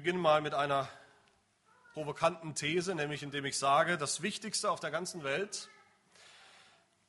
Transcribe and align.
beginne 0.00 0.18
mal 0.18 0.40
mit 0.40 0.54
einer 0.54 0.88
provokanten 1.92 2.54
These, 2.54 2.94
nämlich 2.94 3.22
indem 3.22 3.44
ich 3.44 3.58
sage, 3.58 3.98
das 3.98 4.22
Wichtigste 4.22 4.70
auf 4.70 4.80
der 4.80 4.90
ganzen 4.90 5.24
Welt, 5.24 5.68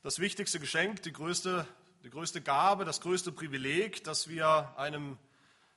das 0.02 0.18
wichtigste 0.18 0.60
Geschenk, 0.60 1.00
die 1.00 1.12
größte, 1.14 1.66
die 2.04 2.10
größte 2.10 2.42
Gabe, 2.42 2.84
das 2.84 3.00
größte 3.00 3.32
Privileg, 3.32 4.04
das 4.04 4.28
wir 4.28 4.74
einem 4.76 5.16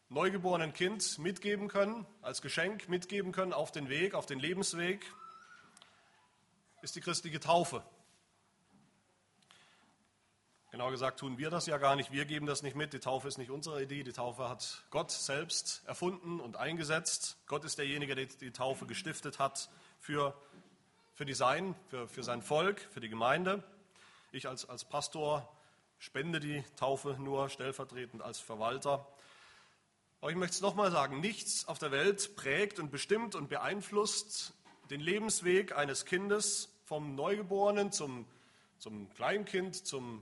neugeborenen 0.10 0.74
Kind 0.74 1.18
mitgeben 1.18 1.70
können, 1.70 2.06
als 2.22 2.42
Geschenk 2.42 2.90
mitgeben 2.90 3.32
können 3.32 3.54
auf 3.54 3.72
den 3.72 3.88
Weg, 3.88 4.14
auf 4.14 4.26
den 4.26 4.40
Lebensweg, 4.40 5.06
ist 6.82 6.98
die 6.98 7.02
christliche 7.02 7.40
Taufe. 7.40 7.82
Genau 10.76 10.92
gesagt 10.92 11.22
tun 11.22 11.38
wir 11.38 11.50
das 11.50 11.68
ja 11.68 11.78
gar 11.78 11.96
nicht, 11.96 12.12
wir 12.12 12.26
geben 12.26 12.48
das 12.48 12.62
nicht 12.62 12.76
mit, 12.76 12.92
die 12.92 13.00
Taufe 13.00 13.30
ist 13.30 13.38
nicht 13.38 13.50
unsere 13.50 13.82
Idee, 13.82 14.04
die 14.04 14.12
Taufe 14.12 14.50
hat 14.50 14.84
Gott 14.90 15.10
selbst 15.10 15.82
erfunden 15.86 16.42
und 16.42 16.58
eingesetzt. 16.58 17.38
Gott 17.48 17.64
ist 17.64 17.78
derjenige, 17.78 18.14
der 18.14 18.26
die 18.26 18.52
Taufe 18.52 18.86
gestiftet 18.86 19.40
hat 19.40 19.70
für, 20.02 20.36
für 21.14 21.26
die 21.26 21.34
Sein, 21.34 21.76
für, 21.88 22.10
für 22.10 22.24
sein 22.24 22.42
Volk, 22.42 22.82
für 22.92 23.00
die 23.00 23.08
Gemeinde. 23.08 23.64
Ich 24.34 24.50
als, 24.50 24.68
als 24.68 24.84
Pastor 24.84 25.50
spende 25.98 26.42
die 26.42 26.62
Taufe 26.76 27.16
nur 27.20 27.48
stellvertretend 27.48 28.22
als 28.22 28.40
Verwalter. 28.40 29.08
Aber 30.20 30.30
ich 30.30 30.36
möchte 30.36 30.56
es 30.56 30.62
nochmal 30.62 30.92
sagen, 30.92 31.22
nichts 31.22 31.70
auf 31.70 31.80
der 31.80 31.92
Welt 31.92 32.36
prägt 32.36 32.80
und 32.80 32.92
bestimmt 32.92 33.36
und 33.36 33.48
beeinflusst 33.48 34.54
den 34.90 35.00
Lebensweg 35.00 35.74
eines 35.74 36.04
Kindes 36.04 36.68
vom 36.84 37.16
Neugeborenen 37.16 37.94
zum, 37.94 38.26
zum 38.78 39.10
Kleinkind, 39.14 39.88
zum 39.88 40.22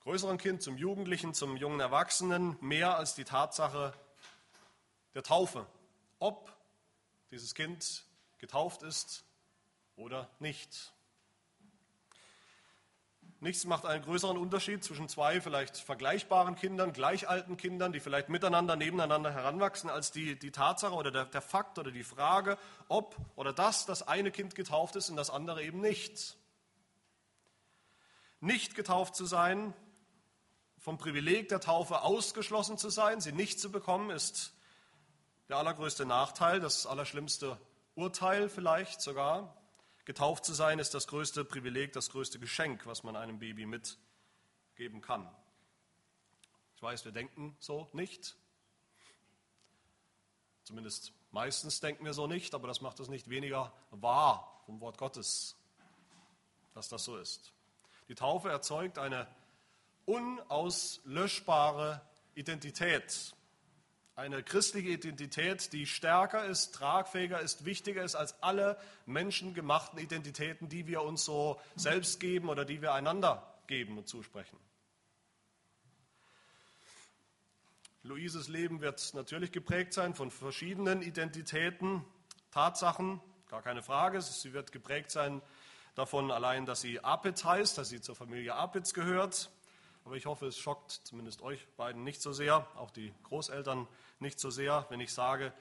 größeren 0.00 0.38
Kind, 0.38 0.62
zum 0.62 0.76
Jugendlichen, 0.76 1.34
zum 1.34 1.56
jungen 1.56 1.80
Erwachsenen 1.80 2.56
mehr 2.60 2.96
als 2.96 3.14
die 3.14 3.24
Tatsache 3.24 3.92
der 5.14 5.22
Taufe. 5.22 5.66
Ob 6.18 6.52
dieses 7.30 7.54
Kind 7.54 8.04
getauft 8.38 8.82
ist 8.82 9.24
oder 9.96 10.28
nicht. 10.38 10.92
Nichts 13.42 13.64
macht 13.64 13.86
einen 13.86 14.04
größeren 14.04 14.36
Unterschied 14.36 14.84
zwischen 14.84 15.08
zwei 15.08 15.40
vielleicht 15.40 15.78
vergleichbaren 15.78 16.56
Kindern, 16.56 16.92
gleich 16.92 17.26
alten 17.26 17.56
Kindern, 17.56 17.90
die 17.90 18.00
vielleicht 18.00 18.28
miteinander, 18.28 18.76
nebeneinander 18.76 19.32
heranwachsen, 19.32 19.88
als 19.88 20.12
die, 20.12 20.38
die 20.38 20.50
Tatsache 20.50 20.92
oder 20.92 21.10
der, 21.10 21.24
der 21.24 21.40
Fakt 21.40 21.78
oder 21.78 21.90
die 21.90 22.04
Frage, 22.04 22.58
ob 22.88 23.16
oder 23.36 23.54
dass 23.54 23.86
das 23.86 24.06
eine 24.06 24.30
Kind 24.30 24.54
getauft 24.54 24.96
ist 24.96 25.08
und 25.08 25.16
das 25.16 25.30
andere 25.30 25.62
eben 25.62 25.80
nicht. 25.80 26.36
Nicht 28.40 28.74
getauft 28.74 29.14
zu 29.14 29.24
sein 29.24 29.72
vom 30.80 30.96
Privileg 30.96 31.48
der 31.50 31.60
Taufe 31.60 32.00
ausgeschlossen 32.02 32.78
zu 32.78 32.88
sein, 32.88 33.20
sie 33.20 33.32
nicht 33.32 33.60
zu 33.60 33.70
bekommen, 33.70 34.10
ist 34.10 34.54
der 35.48 35.58
allergrößte 35.58 36.06
Nachteil, 36.06 36.58
das 36.58 36.86
allerschlimmste 36.86 37.60
Urteil 37.94 38.48
vielleicht 38.48 39.02
sogar. 39.02 39.56
Getauft 40.06 40.44
zu 40.44 40.54
sein 40.54 40.78
ist 40.78 40.94
das 40.94 41.06
größte 41.06 41.44
Privileg, 41.44 41.92
das 41.92 42.10
größte 42.10 42.38
Geschenk, 42.38 42.86
was 42.86 43.02
man 43.02 43.14
einem 43.14 43.38
Baby 43.38 43.66
mitgeben 43.66 45.02
kann. 45.02 45.30
Ich 46.74 46.82
weiß, 46.82 47.04
wir 47.04 47.12
denken 47.12 47.54
so 47.60 47.90
nicht. 47.92 48.36
Zumindest 50.64 51.12
meistens 51.30 51.80
denken 51.80 52.06
wir 52.06 52.14
so 52.14 52.26
nicht, 52.26 52.54
aber 52.54 52.68
das 52.68 52.80
macht 52.80 53.00
es 53.00 53.08
nicht 53.08 53.28
weniger 53.28 53.70
wahr 53.90 54.62
vom 54.64 54.80
Wort 54.80 54.96
Gottes, 54.96 55.56
dass 56.72 56.88
das 56.88 57.04
so 57.04 57.18
ist. 57.18 57.52
Die 58.08 58.14
Taufe 58.14 58.48
erzeugt 58.48 58.98
eine 58.98 59.28
unauslöschbare 60.04 62.00
Identität. 62.34 63.34
Eine 64.16 64.42
christliche 64.42 64.90
Identität, 64.90 65.72
die 65.72 65.86
stärker 65.86 66.44
ist, 66.44 66.74
tragfähiger 66.74 67.40
ist, 67.40 67.64
wichtiger 67.64 68.02
ist 68.04 68.16
als 68.16 68.42
alle 68.42 68.78
menschengemachten 69.06 69.98
Identitäten, 69.98 70.68
die 70.68 70.86
wir 70.86 71.02
uns 71.02 71.24
so 71.24 71.58
selbst 71.74 72.20
geben 72.20 72.48
oder 72.48 72.64
die 72.64 72.82
wir 72.82 72.92
einander 72.92 73.54
geben 73.66 73.96
und 73.96 74.08
zusprechen. 74.08 74.58
Luises 78.02 78.48
Leben 78.48 78.80
wird 78.80 79.14
natürlich 79.14 79.52
geprägt 79.52 79.92
sein 79.92 80.14
von 80.14 80.30
verschiedenen 80.30 81.02
Identitäten, 81.02 82.04
Tatsachen, 82.50 83.20
gar 83.48 83.62
keine 83.62 83.82
Frage. 83.82 84.20
Sie 84.20 84.52
wird 84.52 84.72
geprägt 84.72 85.10
sein 85.10 85.42
davon 85.94 86.30
allein, 86.30 86.66
dass 86.66 86.80
sie 86.80 87.02
Apitz 87.04 87.44
heißt, 87.44 87.78
dass 87.78 87.90
sie 87.90 88.00
zur 88.00 88.16
Familie 88.16 88.54
Apitz 88.54 88.94
gehört. 88.94 89.50
Aber 90.04 90.16
ich 90.16 90.26
hoffe, 90.26 90.46
es 90.46 90.58
schockt 90.58 90.92
zumindest 90.92 91.42
euch 91.42 91.66
beiden 91.76 92.04
nicht 92.04 92.22
so 92.22 92.32
sehr, 92.32 92.66
auch 92.76 92.90
die 92.90 93.12
Großeltern 93.24 93.86
nicht 94.18 94.40
so 94.40 94.50
sehr, 94.50 94.86
wenn 94.88 95.00
ich 95.00 95.12
sage, 95.12 95.52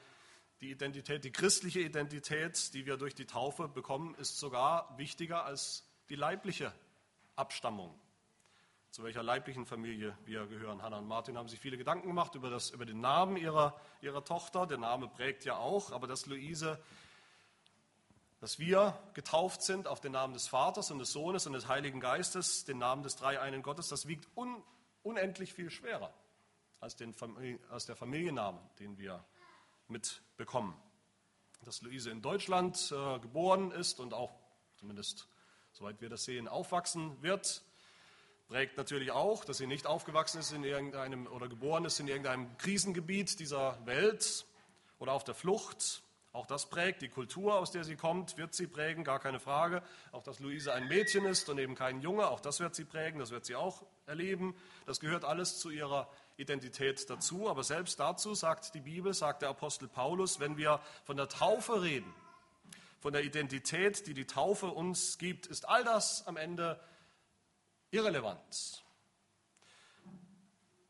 die 0.62 0.72
Identität, 0.72 1.24
die 1.24 1.32
christliche 1.32 1.80
Identität, 1.80 2.74
die 2.74 2.86
wir 2.86 2.98
durch 2.98 3.16
die 3.16 3.26
Taufe 3.26 3.68
bekommen, 3.68 4.16
ist 4.16 4.38
sogar 4.38 4.98
wichtiger 4.98 5.46
als 5.46 5.86
die 6.10 6.16
leibliche 6.16 6.74
Abstammung. 7.36 7.98
Zu 8.92 9.04
welcher 9.04 9.24
leiblichen 9.24 9.66
Familie 9.66 10.18
wir 10.26 10.48
gehören. 10.48 10.82
Hannah 10.82 10.98
und 10.98 11.08
Martin 11.08 11.38
haben 11.38 11.48
sich 11.48 11.60
viele 11.60 11.78
Gedanken 11.78 12.08
gemacht 12.08 12.36
über, 12.36 12.50
das, 12.50 12.72
über 12.72 12.86
den 12.86 13.00
Namen 13.00 13.38
ihrer, 13.38 13.80
ihrer 14.02 14.26
Tochter. 14.26 14.66
Der 14.66 14.80
Name 14.80 15.08
prägt 15.08 15.46
ja 15.46 15.58
auch, 15.58 15.92
aber 15.92 16.08
dass 16.08 16.26
Luise 16.26 16.82
dass 18.40 18.58
wir 18.58 18.98
getauft 19.14 19.62
sind 19.62 19.88
auf 19.88 20.00
den 20.00 20.14
Namen 20.14 20.34
des 20.34 20.48
Vaters 20.48 20.92
und 20.92 21.00
des 21.00 21.12
Sohnes 21.12 21.46
und 21.46 21.54
des 21.54 21.68
Heiligen 21.68 22.00
Geistes, 22.00 22.64
den 22.66 22.78
Namen 22.78 23.04
des 23.04 23.16
dreieinen 23.18 23.62
Gottes, 23.62 23.90
das 23.90 24.08
wiegt 24.08 24.28
un, 24.36 24.64
unendlich 25.04 25.54
viel 25.54 25.70
schwerer 25.70 26.14
als, 26.80 26.96
den, 26.96 27.14
als 27.70 27.86
der 27.86 27.96
Familienname, 27.96 28.60
den 28.80 28.98
wir 28.98 29.26
mitbekommen. 29.88 30.80
Dass 31.66 31.82
Luise 31.82 32.12
in 32.12 32.22
Deutschland 32.22 32.94
äh, 32.96 33.20
geboren 33.20 33.72
ist 33.72 34.00
und 34.00 34.14
auch, 34.14 34.32
zumindest 34.78 35.28
soweit 35.74 36.00
wir 36.00 36.10
das 36.10 36.24
sehen, 36.24 36.48
aufwachsen 36.48 37.22
wird, 37.22 37.64
prägt 38.48 38.78
natürlich 38.78 39.12
auch, 39.12 39.44
dass 39.44 39.58
sie 39.58 39.68
nicht 39.68 39.86
aufgewachsen 39.86 40.40
ist 40.40 40.54
in 40.54 40.64
irgendeinem 40.64 41.28
oder 41.28 41.50
geboren 41.50 41.84
ist 41.86 42.00
in 42.00 42.08
irgendeinem 42.08 42.58
Krisengebiet 42.58 43.40
dieser 43.40 43.86
Welt 43.86 44.46
oder 44.98 45.12
auf 45.12 45.24
der 45.26 45.36
Flucht, 45.36 46.02
auch 46.32 46.46
das 46.46 46.70
prägt 46.70 47.02
die 47.02 47.10
Kultur, 47.10 47.56
aus 47.56 47.72
der 47.72 47.84
sie 47.84 47.96
kommt, 47.96 48.38
wird 48.38 48.54
sie 48.54 48.68
prägen, 48.68 49.04
gar 49.04 49.20
keine 49.20 49.40
Frage. 49.40 49.82
Auch 50.12 50.22
dass 50.22 50.40
Luise 50.40 50.74
ein 50.74 50.88
Mädchen 50.88 51.26
ist 51.26 51.50
und 51.50 51.58
eben 51.58 51.74
kein 51.74 52.02
Junge, 52.02 52.28
auch 52.28 52.40
das 52.40 52.60
wird 52.60 52.76
sie 52.76 52.86
prägen, 52.86 53.20
das 53.20 53.32
wird 53.32 53.46
sie 53.46 53.56
auch 53.56 53.84
erleben. 54.06 54.56
Das 54.86 55.00
gehört 55.00 55.26
alles 55.26 55.58
zu 55.58 55.72
ihrer 55.72 56.08
Identität 56.38 57.10
dazu. 57.10 57.50
Aber 57.50 57.64
selbst 57.64 58.00
dazu 58.00 58.36
sagt 58.36 58.76
die 58.76 58.82
Bibel, 58.82 59.14
sagt 59.16 59.42
der 59.42 59.50
Apostel 59.50 59.88
Paulus, 59.88 60.40
wenn 60.40 60.56
wir 60.56 60.80
von 61.04 61.18
der 61.18 61.30
Taufe 61.30 61.82
reden, 61.82 62.14
von 63.00 63.12
der 63.12 63.24
Identität, 63.24 64.06
die 64.06 64.14
die 64.14 64.28
Taufe 64.28 64.68
uns 64.68 65.18
gibt, 65.18 65.48
ist 65.48 65.68
all 65.68 65.84
das 65.84 66.28
am 66.28 66.38
Ende 66.38 66.80
irrelevant. 67.90 68.84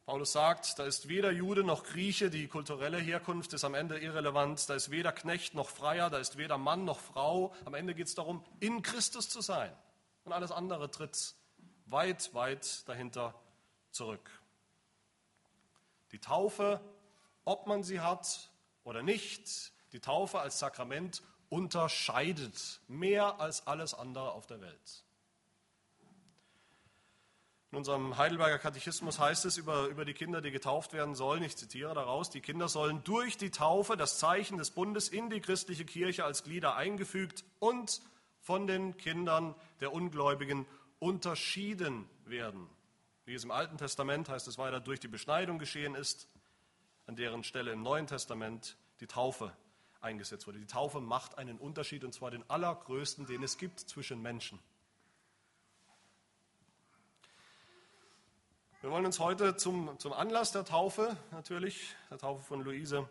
Paulus 0.09 0.31
sagt, 0.31 0.80
da 0.80 0.86
ist 0.86 1.08
weder 1.08 1.30
Jude 1.30 1.64
noch 1.64 1.84
Grieche, 1.84 2.31
die 2.31 2.47
kulturelle 2.47 2.97
Herkunft 2.97 3.53
ist 3.53 3.64
am 3.64 3.75
Ende 3.75 4.00
irrelevant, 4.00 4.68
da 4.68 4.74
ist 4.74 4.90
weder 4.90 5.12
Knecht 5.12 5.53
noch 5.53 5.70
Freier, 5.70 6.09
da 6.09 6.18
ist 6.18 6.36
weder 6.36 6.58
Mann 6.58 6.84
noch 6.84 7.00
Frau. 7.00 7.53
Am 7.66 7.75
Ende 7.75 7.94
geht 7.94 8.08
es 8.08 8.16
darum, 8.16 8.44
in 8.59 8.81
Christus 8.81 9.30
zu 9.30 9.42
sein. 9.42 9.72
Und 10.24 10.34
alles 10.34 10.52
andere 10.52 10.90
tritt 10.90 11.36
weit, 11.86 12.34
weit 12.34 12.90
dahinter 12.90 13.36
zurück. 13.92 14.31
Die 16.12 16.18
Taufe, 16.18 16.81
ob 17.46 17.68
man 17.68 17.84
sie 17.84 18.00
hat 18.00 18.50
oder 18.84 19.03
nicht, 19.03 19.72
die 19.92 20.00
Taufe 20.00 20.40
als 20.40 20.58
Sakrament 20.58 21.22
unterscheidet 21.50 22.81
mehr 22.88 23.40
als 23.40 23.68
alles 23.68 23.94
andere 23.94 24.31
auf 24.31 24.48
der 24.48 24.59
Welt. 24.59 25.03
In 27.72 27.78
unserem 27.78 28.18
Heidelberger 28.18 28.57
Katechismus 28.57 29.19
heißt 29.19 29.46
es 29.46 29.57
über, 29.57 29.88
über 29.88 30.03
die 30.03 30.16
Kinder, 30.16 30.41
die 30.41 30.50
getauft 30.50 30.91
werden 30.91 31.13
sollen, 31.13 31.44
ich 31.44 31.56
zitiere 31.56 31.94
daraus, 31.94 32.31
die 32.31 32.41
Kinder 32.41 32.68
sollen 32.68 33.03
durch 33.03 33.38
die 33.38 33.52
Taufe 33.52 33.96
das 33.96 34.18
Zeichen 34.18 34.57
des 34.57 34.72
Bundes 34.72 35.07
in 35.07 35.30
die 35.30 35.40
christliche 35.40 35.86
Kirche 35.86 36.25
als 36.25 36.44
Glieder 36.44 36.75
eingefügt 36.75 37.44
und 37.60 38.01
von 38.42 38.66
den 38.66 38.98
Kindern 38.98 39.54
der 39.81 39.94
Ungläubigen 39.94 40.66
unterschieden 40.98 42.10
werden. 42.25 42.68
Wie 43.25 43.36
es 43.36 43.44
im 43.44 43.51
Alten 43.51 43.77
Testament 43.77 44.30
heißt 44.30 44.48
es 44.48 44.57
weiter, 44.57 44.80
durch 44.80 45.00
die 45.00 45.07
Beschneidung 45.07 45.60
geschehen 45.60 45.94
ist, 45.94 46.27
an 47.06 47.15
deren 47.15 47.44
Stelle 47.44 47.72
im 47.72 47.83
Neuen 47.83 48.07
Testament 48.07 48.77
die 49.00 49.06
Taufe 49.06 49.54
eingesetzt 50.01 50.48
wurde. 50.48 50.57
Die 50.57 50.65
Taufe 50.65 51.01
macht 51.01 51.38
einen 51.38 51.60
Unterschied, 51.60 52.04
und 52.04 52.13
zwar 52.13 52.31
den 52.31 52.44
allergrößten, 52.50 53.27
den 53.27 53.44
es 53.44 53.60
gibt 53.60 53.80
zwischen 53.81 54.24
Menschen. 54.24 54.57
Wir 58.81 58.92
wollen 58.92 59.06
uns 59.06 59.20
heute 59.20 59.58
zum, 59.58 60.00
zum 60.00 60.14
Anlass 60.14 60.54
der 60.54 60.64
Taufe, 60.64 61.18
natürlich, 61.31 61.96
der 62.10 62.18
Taufe 62.18 62.42
von 62.42 62.62
Luise, 62.62 63.10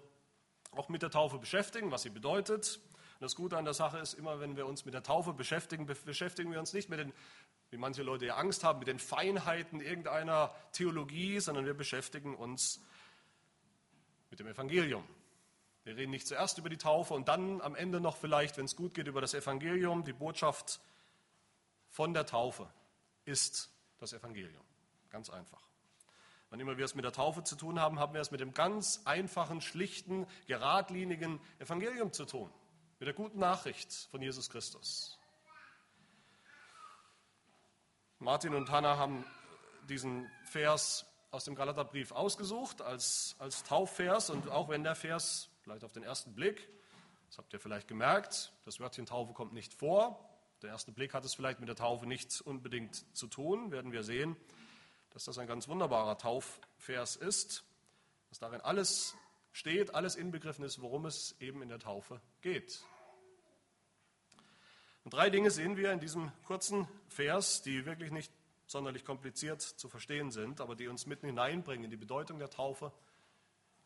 auch 0.70 0.88
mit 0.88 1.02
der 1.02 1.10
Taufe 1.10 1.36
beschäftigen, 1.36 1.90
was 1.90 2.00
sie 2.00 2.08
bedeutet. 2.08 2.80
Und 2.94 3.20
das 3.20 3.34
Gute 3.34 3.58
an 3.58 3.66
der 3.66 3.74
Sache 3.74 3.98
ist, 3.98 4.14
immer 4.14 4.40
wenn 4.40 4.56
wir 4.56 4.66
uns 4.66 4.86
mit 4.86 4.94
der 4.94 5.02
Taufe 5.02 5.34
beschäftigen, 5.34 5.84
beschäftigen 5.84 6.52
wir 6.52 6.58
uns 6.58 6.72
nicht 6.72 6.88
mit 6.88 7.00
den, 7.00 7.12
wie 7.68 7.76
manche 7.76 8.02
Leute 8.02 8.24
ja 8.24 8.36
Angst 8.36 8.64
haben, 8.64 8.78
mit 8.78 8.88
den 8.88 8.98
Feinheiten 8.98 9.82
irgendeiner 9.82 10.54
Theologie, 10.72 11.38
sondern 11.38 11.66
wir 11.66 11.74
beschäftigen 11.74 12.34
uns 12.34 12.80
mit 14.30 14.40
dem 14.40 14.46
Evangelium, 14.46 15.04
Wir 15.84 15.98
reden 15.98 16.12
nicht 16.12 16.26
zuerst 16.26 16.56
über 16.56 16.70
die 16.70 16.78
Taufe 16.78 17.12
und 17.12 17.28
dann 17.28 17.60
am 17.60 17.74
Ende 17.74 18.00
noch 18.00 18.16
vielleicht, 18.16 18.56
wenn 18.56 18.64
es 18.64 18.74
gut 18.74 18.94
geht, 18.94 19.06
über 19.06 19.20
das 19.20 19.34
Evangelium. 19.34 20.02
Die 20.02 20.14
Botschaft 20.14 20.80
von 21.90 22.14
der 22.14 22.24
Taufe 22.24 22.72
ist 23.26 23.70
das 23.98 24.14
Evangelium. 24.14 24.64
Ganz 25.10 25.30
einfach. 25.30 25.62
Wann 26.50 26.60
immer 26.60 26.78
wir 26.78 26.84
es 26.84 26.94
mit 26.94 27.04
der 27.04 27.12
Taufe 27.12 27.44
zu 27.44 27.56
tun 27.56 27.78
haben, 27.78 27.98
haben 27.98 28.14
wir 28.14 28.20
es 28.20 28.30
mit 28.30 28.40
dem 28.40 28.54
ganz 28.54 29.02
einfachen, 29.04 29.60
schlichten, 29.60 30.26
geradlinigen 30.46 31.40
Evangelium 31.58 32.12
zu 32.12 32.24
tun. 32.24 32.50
Mit 32.98 33.06
der 33.06 33.14
guten 33.14 33.38
Nachricht 33.38 33.92
von 34.10 34.22
Jesus 34.22 34.48
Christus. 34.48 35.18
Martin 38.18 38.54
und 38.54 38.70
Hannah 38.70 38.96
haben 38.96 39.24
diesen 39.88 40.28
Vers 40.44 41.06
aus 41.30 41.44
dem 41.44 41.54
Galaterbrief 41.54 42.12
ausgesucht 42.12 42.80
als, 42.82 43.36
als 43.38 43.62
Taufvers. 43.62 44.30
Und 44.30 44.48
auch 44.48 44.68
wenn 44.68 44.82
der 44.82 44.94
Vers 44.94 45.50
vielleicht 45.60 45.84
auf 45.84 45.92
den 45.92 46.02
ersten 46.02 46.34
Blick, 46.34 46.68
das 47.28 47.38
habt 47.38 47.52
ihr 47.52 47.60
vielleicht 47.60 47.88
gemerkt, 47.88 48.52
das 48.64 48.80
Wörtchen 48.80 49.06
Taufe 49.06 49.34
kommt 49.34 49.52
nicht 49.52 49.74
vor. 49.74 50.24
Der 50.62 50.70
erste 50.70 50.92
Blick 50.92 51.14
hat 51.14 51.24
es 51.24 51.34
vielleicht 51.34 51.60
mit 51.60 51.68
der 51.68 51.76
Taufe 51.76 52.06
nichts 52.06 52.40
unbedingt 52.40 53.04
zu 53.16 53.28
tun, 53.28 53.70
werden 53.70 53.92
wir 53.92 54.02
sehen, 54.02 54.36
dass 55.18 55.24
das 55.24 55.38
ein 55.38 55.48
ganz 55.48 55.66
wunderbarer 55.66 56.16
Taufvers 56.16 57.16
ist, 57.16 57.64
dass 58.28 58.38
darin 58.38 58.60
alles 58.60 59.16
steht, 59.50 59.92
alles 59.92 60.14
inbegriffen 60.14 60.64
ist, 60.64 60.80
worum 60.80 61.06
es 61.06 61.34
eben 61.40 61.60
in 61.60 61.68
der 61.68 61.80
Taufe 61.80 62.20
geht. 62.40 62.84
Und 65.02 65.14
drei 65.14 65.28
Dinge 65.28 65.50
sehen 65.50 65.76
wir 65.76 65.90
in 65.90 65.98
diesem 65.98 66.30
kurzen 66.44 66.86
Vers, 67.08 67.62
die 67.62 67.84
wirklich 67.84 68.12
nicht 68.12 68.32
sonderlich 68.66 69.04
kompliziert 69.04 69.60
zu 69.60 69.88
verstehen 69.88 70.30
sind, 70.30 70.60
aber 70.60 70.76
die 70.76 70.86
uns 70.86 71.04
mitten 71.04 71.26
hineinbringen 71.26 71.86
in 71.86 71.90
die 71.90 71.96
Bedeutung 71.96 72.38
der 72.38 72.50
Taufe, 72.50 72.92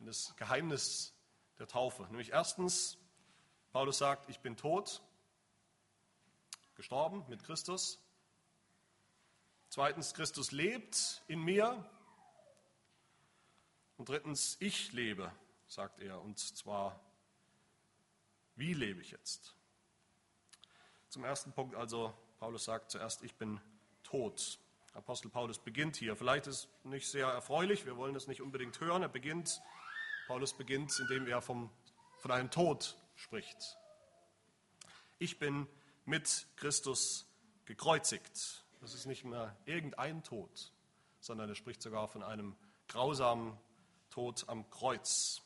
in 0.01 0.05
das 0.05 0.37
Geheimnis 0.37 1.15
der 1.59 1.67
Taufe. 1.67 2.03
Nämlich 2.11 2.33
erstens, 2.33 2.99
Paulus 3.73 3.97
sagt, 3.97 4.29
ich 4.29 4.41
bin 4.41 4.59
tot, 4.59 5.01
gestorben 6.75 7.25
mit 7.31 7.43
Christus. 7.43 8.02
Zweitens, 9.75 10.13
Christus 10.13 10.53
lebt 10.53 11.23
in 11.29 11.43
mir. 11.43 11.83
Und 13.97 14.07
drittens, 14.07 14.59
ich 14.61 14.93
lebe, 14.93 15.33
sagt 15.67 15.99
er. 16.01 16.21
Und 16.21 16.39
zwar, 16.39 17.01
wie 18.55 18.75
lebe 18.75 19.01
ich 19.01 19.13
jetzt? 19.13 19.57
Zum 21.09 21.25
ersten 21.25 21.53
Punkt 21.53 21.75
also, 21.75 22.13
Paulus 22.39 22.65
sagt 22.65 22.91
zuerst, 22.91 23.23
ich 23.23 23.35
bin 23.37 23.63
tot. 24.03 24.59
Apostel 24.93 25.31
Paulus 25.31 25.59
beginnt 25.59 25.97
hier. 25.97 26.17
Vielleicht 26.17 26.49
ist 26.49 26.69
nicht 26.85 27.09
sehr 27.09 27.29
erfreulich, 27.29 27.87
wir 27.87 27.97
wollen 27.97 28.15
es 28.15 28.27
nicht 28.27 28.43
unbedingt 28.43 28.79
hören. 28.79 29.01
Er 29.01 29.09
beginnt, 29.09 29.63
Paulus 30.27 30.53
beginnt, 30.53 30.93
indem 31.01 31.27
er 31.27 31.41
vom, 31.41 31.71
von 32.19 32.31
einem 32.31 32.51
Tod 32.51 32.95
spricht. 33.17 33.79
Ich 35.19 35.39
bin 35.39 35.67
mit 36.05 36.47
Christus 36.57 37.27
gekreuzigt. 37.65 38.63
Das 38.83 38.95
ist 38.95 39.07
nicht 39.07 39.23
mehr 39.25 39.57
irgendein 39.65 40.25
Tod, 40.25 40.73
sondern 41.21 41.49
er 41.49 41.55
spricht 41.55 41.81
sogar 41.81 42.09
von 42.09 42.25
einem 42.25 42.57
grausamen 42.89 43.57
Tod 44.11 44.45
am 44.49 44.69
Kreuz. 44.71 45.41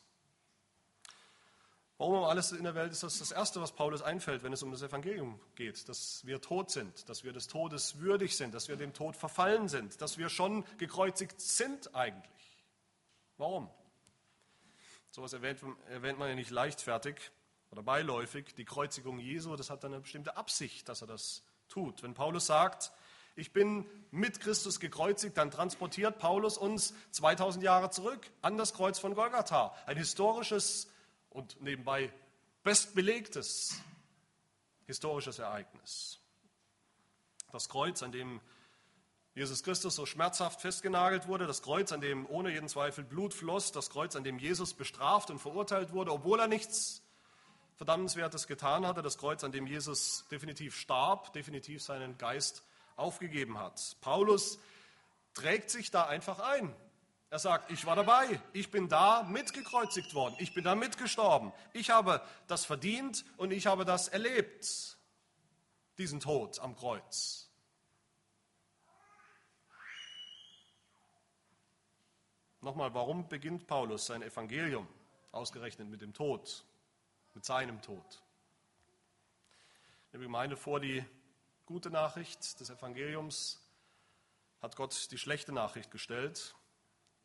Warum 1.99 2.15
um 2.15 2.23
alles 2.23 2.51
in 2.51 2.63
der 2.63 2.73
Welt 2.73 2.91
ist 2.91 3.03
das 3.03 3.19
das 3.19 3.31
Erste, 3.31 3.61
was 3.61 3.73
Paulus 3.73 4.01
einfällt, 4.01 4.41
wenn 4.41 4.53
es 4.53 4.63
um 4.63 4.71
das 4.71 4.81
Evangelium 4.81 5.39
geht, 5.53 5.87
dass 5.87 6.25
wir 6.25 6.41
tot 6.41 6.71
sind, 6.71 7.07
dass 7.09 7.23
wir 7.23 7.31
des 7.31 7.47
Todes 7.47 7.99
würdig 7.99 8.35
sind, 8.35 8.55
dass 8.55 8.69
wir 8.69 8.75
dem 8.75 8.93
Tod 8.93 9.15
verfallen 9.15 9.67
sind, 9.67 10.01
dass 10.01 10.17
wir 10.17 10.29
schon 10.29 10.65
gekreuzigt 10.79 11.39
sind 11.39 11.93
eigentlich. 11.93 12.65
Warum? 13.37 13.69
Sowas 15.11 15.33
erwähnt, 15.33 15.59
erwähnt 15.89 16.17
man 16.17 16.29
ja 16.29 16.35
nicht 16.35 16.49
leichtfertig 16.49 17.29
oder 17.69 17.83
beiläufig. 17.83 18.55
Die 18.55 18.65
Kreuzigung 18.65 19.19
Jesu, 19.19 19.55
das 19.55 19.69
hat 19.69 19.85
eine 19.85 19.99
bestimmte 19.99 20.37
Absicht, 20.37 20.89
dass 20.89 21.01
er 21.01 21.07
das 21.07 21.43
tut. 21.67 22.01
Wenn 22.01 22.15
Paulus 22.15 22.47
sagt, 22.47 22.91
ich 23.37 23.53
bin 23.53 23.85
mit 24.09 24.39
Christus 24.39 24.79
gekreuzigt, 24.79 25.37
dann 25.37 25.51
transportiert 25.51 26.17
Paulus 26.17 26.57
uns 26.57 26.93
2000 27.11 27.63
Jahre 27.63 27.91
zurück 27.91 28.29
an 28.41 28.57
das 28.57 28.73
Kreuz 28.73 28.97
von 28.97 29.13
Golgatha. 29.13 29.75
Ein 29.85 29.97
historisches 29.97 30.91
und 31.29 31.61
nebenbei 31.61 32.11
bestbelegtes 32.63 33.79
historisches 34.87 35.37
Ereignis. 35.37 36.19
Das 37.51 37.69
Kreuz, 37.69 38.01
an 38.01 38.11
dem 38.11 38.41
Jesus 39.35 39.61
Christus 39.61 39.95
so 39.95 40.07
schmerzhaft 40.07 40.61
festgenagelt 40.61 41.27
wurde, 41.27 41.45
das 41.45 41.61
Kreuz, 41.61 41.91
an 41.91 42.01
dem 42.01 42.25
ohne 42.27 42.51
jeden 42.51 42.67
Zweifel 42.67 43.03
Blut 43.03 43.35
floss, 43.35 43.71
das 43.71 43.91
Kreuz, 43.91 44.15
an 44.15 44.23
dem 44.23 44.39
Jesus 44.39 44.73
bestraft 44.73 45.29
und 45.29 45.37
verurteilt 45.37 45.93
wurde, 45.93 46.11
obwohl 46.11 46.39
er 46.39 46.47
nichts 46.47 47.03
Verdammenswertes 47.75 48.47
getan 48.47 48.87
hatte, 48.87 49.03
das 49.03 49.19
Kreuz, 49.19 49.43
an 49.43 49.51
dem 49.51 49.67
Jesus 49.67 50.25
definitiv 50.31 50.75
starb, 50.75 51.33
definitiv 51.33 51.83
seinen 51.83 52.17
Geist 52.17 52.63
aufgegeben 52.97 53.57
hat. 53.57 53.95
Paulus 54.01 54.59
trägt 55.33 55.69
sich 55.69 55.91
da 55.91 56.05
einfach 56.05 56.39
ein. 56.39 56.75
Er 57.29 57.39
sagt, 57.39 57.71
ich 57.71 57.85
war 57.85 57.95
dabei, 57.95 58.41
ich 58.53 58.71
bin 58.71 58.87
da 58.87 59.23
mitgekreuzigt 59.23 60.13
worden, 60.13 60.35
ich 60.39 60.53
bin 60.53 60.63
da 60.63 60.75
mitgestorben, 60.75 61.51
ich 61.73 61.89
habe 61.89 62.21
das 62.47 62.65
verdient 62.65 63.25
und 63.35 63.51
ich 63.51 63.67
habe 63.67 63.83
das 63.83 64.07
erlebt, 64.07 64.97
diesen 65.97 66.21
Tod 66.21 66.59
am 66.59 66.75
Kreuz. 66.77 67.49
Nochmal, 72.61 72.93
warum 72.93 73.27
beginnt 73.27 73.67
Paulus 73.67 74.05
sein 74.05 74.21
Evangelium 74.21 74.87
ausgerechnet 75.31 75.89
mit 75.89 76.01
dem 76.01 76.13
Tod, 76.13 76.65
mit 77.33 77.43
seinem 77.43 77.81
Tod? 77.81 78.23
Die 80.13 80.17
Gemeinde 80.17 80.55
vor 80.55 80.79
die 80.79 81.05
gute 81.67 81.89
Nachricht 81.89 82.59
des 82.61 82.69
Evangeliums 82.69 83.61
hat 84.61 84.77
Gott 84.77 85.11
die 85.11 85.17
schlechte 85.17 85.51
Nachricht 85.51 85.91
gestellt 85.91 86.55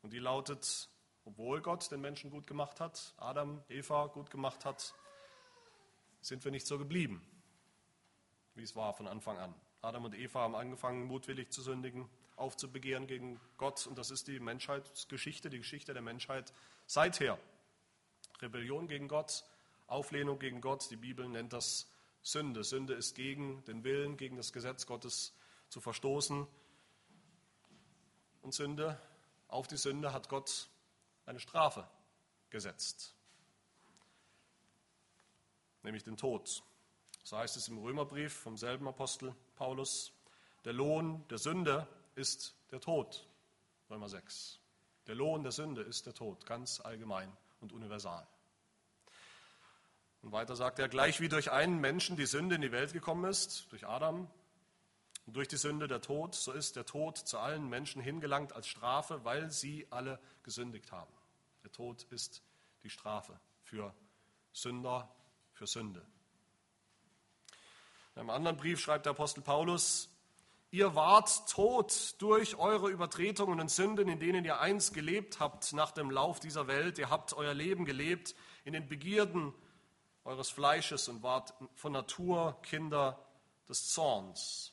und 0.03 0.13
die 0.13 0.19
lautet, 0.19 0.91
obwohl 1.25 1.63
Gott 1.63 1.91
den 1.93 2.01
Menschen 2.01 2.29
gut 2.29 2.49
gemacht 2.49 2.81
hat, 2.81 3.15
Adam, 3.19 3.63
Eva 3.69 4.07
gut 4.07 4.31
gemacht 4.31 4.65
hat, 4.65 4.95
sind 6.21 6.45
wir 6.45 6.51
nicht 6.51 6.67
so 6.67 6.77
geblieben, 6.77 7.25
wie 8.55 8.65
es 8.65 8.75
war 8.75 8.93
von 8.95 9.07
Anfang 9.07 9.39
an. 9.39 9.55
Adam 9.81 10.07
und 10.07 10.15
Eva 10.15 10.41
haben 10.41 10.57
angefangen, 10.57 11.05
mutwillig 11.05 11.53
zu 11.53 11.63
sündigen, 11.63 12.11
aufzubegehren 12.35 13.07
gegen 13.07 13.41
Gott. 13.59 13.87
Und 13.87 13.97
das 13.97 14.11
ist 14.11 14.27
die 14.27 14.41
Menschheitsgeschichte, 14.41 15.51
die 15.51 15.59
Geschichte 15.59 15.93
der 15.93 16.03
Menschheit 16.03 16.53
seither. 16.87 17.39
Rebellion 18.41 18.89
gegen 18.89 19.07
Gott, 19.07 19.45
Auflehnung 19.87 20.41
gegen 20.41 20.61
Gott, 20.61 20.91
die 20.91 20.97
Bibel 20.97 21.29
nennt 21.29 21.53
das 21.53 21.92
Sünde. 22.23 22.65
Sünde 22.65 22.95
ist 22.95 23.15
gegen 23.15 23.65
den 23.65 23.85
Willen, 23.85 24.17
gegen 24.17 24.37
das 24.37 24.53
Gesetz 24.53 24.87
Gottes 24.87 25.35
zu 25.69 25.81
verstoßen. 25.81 26.47
Und 28.43 28.55
Sünde 28.55 29.01
auf 29.49 29.67
die 29.67 29.77
Sünde 29.77 30.13
hat 30.13 30.29
Gott 30.29 30.69
eine 31.27 31.41
Strafe 31.41 31.89
gesetzt, 32.51 33.15
nämlich 35.83 36.03
den 36.03 36.17
Tod. 36.17 36.63
So 37.23 37.39
heißt 37.39 37.57
es 37.57 37.69
im 37.69 37.79
Römerbrief 37.79 38.33
vom 38.33 38.57
selben 38.57 38.89
Apostel 38.89 39.35
Paulus, 39.55 40.13
der 40.65 40.73
Lohn 40.73 41.27
der 41.29 41.39
Sünde 41.39 41.87
ist 42.15 42.55
der 42.71 42.81
Tod. 42.81 43.27
Römer 43.91 44.09
6. 44.09 44.59
Der 45.07 45.15
Lohn 45.15 45.43
der 45.43 45.53
Sünde 45.53 45.83
ist 45.83 46.07
der 46.07 46.15
Tod, 46.15 46.47
ganz 46.47 46.81
allgemein 46.81 47.31
und 47.61 47.73
universal. 47.73 48.27
Und 50.23 50.33
weiter 50.33 50.57
sagt 50.57 50.79
er, 50.79 50.89
gleich 50.89 51.21
wie 51.21 51.29
durch 51.29 51.51
einen 51.51 51.81
Menschen 51.81 52.17
die 52.17 52.27
Sünde 52.27 52.55
in 52.55 52.63
die 52.63 52.73
Welt 52.73 52.93
gekommen 52.93 53.29
ist, 53.29 53.71
durch 53.71 53.87
Adam, 53.87 54.29
und 55.27 55.37
durch 55.37 55.49
die 55.49 55.57
Sünde 55.57 55.87
der 55.87 56.01
Tod, 56.01 56.35
so 56.35 56.53
ist 56.53 56.77
der 56.77 56.85
Tod 56.85 57.17
zu 57.17 57.39
allen 57.39 57.69
Menschen 57.69 58.03
hingelangt 58.03 58.55
als 58.55 58.67
Strafe, 58.67 59.25
weil 59.25 59.51
sie 59.51 59.87
alle 59.91 60.19
gesündigt 60.43 60.91
haben. 60.91 61.13
Der 61.63 61.71
Tod 61.71 62.05
ist 62.11 62.43
die 62.83 62.91
Strafe 62.91 63.39
für 63.63 63.95
Sünder, 64.53 65.15
für 65.53 65.67
Sünde. 65.67 66.05
In 68.15 68.21
einem 68.21 68.31
anderen 68.31 68.57
Brief 68.57 68.81
schreibt 68.81 69.07
der 69.07 69.13
Apostel 69.13 69.43
Paulus, 69.43 70.11
ihr 70.71 70.95
wart 70.95 71.49
tot 71.49 72.17
durch 72.19 72.57
eure 72.57 72.91
Übertretungen 72.91 73.61
und 73.61 73.71
Sünden, 73.71 74.09
in 74.09 74.19
denen 74.19 74.45
ihr 74.45 74.61
einst 74.61 74.93
gelebt 74.93 75.39
habt 75.39 75.73
nach 75.73 75.93
dem 75.93 76.11
Lauf 76.11 76.41
dieser 76.41 76.67
Welt. 76.67 76.99
Ihr 76.99 77.11
habt 77.11 77.33
euer 77.33 77.55
Leben 77.55 77.85
gelebt 77.85 78.35
in 78.65 78.73
den 78.73 78.89
Begierden 78.89 79.55
eures 80.25 80.51
Fleisches 80.51 81.09
und 81.09 81.23
wart 81.23 81.55
von 81.75 81.93
Natur 81.93 82.61
Kinder 82.63 83.19
des 83.69 83.91
Zorns. 83.91 84.73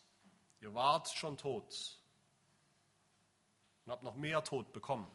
Ihr 0.61 0.73
wart 0.73 1.09
schon 1.09 1.37
tot 1.37 1.99
und 3.85 3.91
habt 3.91 4.03
noch 4.03 4.15
mehr 4.15 4.43
Tod 4.43 4.71
bekommen 4.73 5.07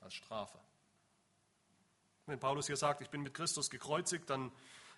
als 0.00 0.14
Strafe. 0.14 0.58
Wenn 2.26 2.38
Paulus 2.38 2.66
hier 2.66 2.76
sagt, 2.76 3.02
ich 3.02 3.10
bin 3.10 3.22
mit 3.22 3.34
Christus 3.34 3.70
gekreuzigt, 3.70 4.30
dann 4.30 4.52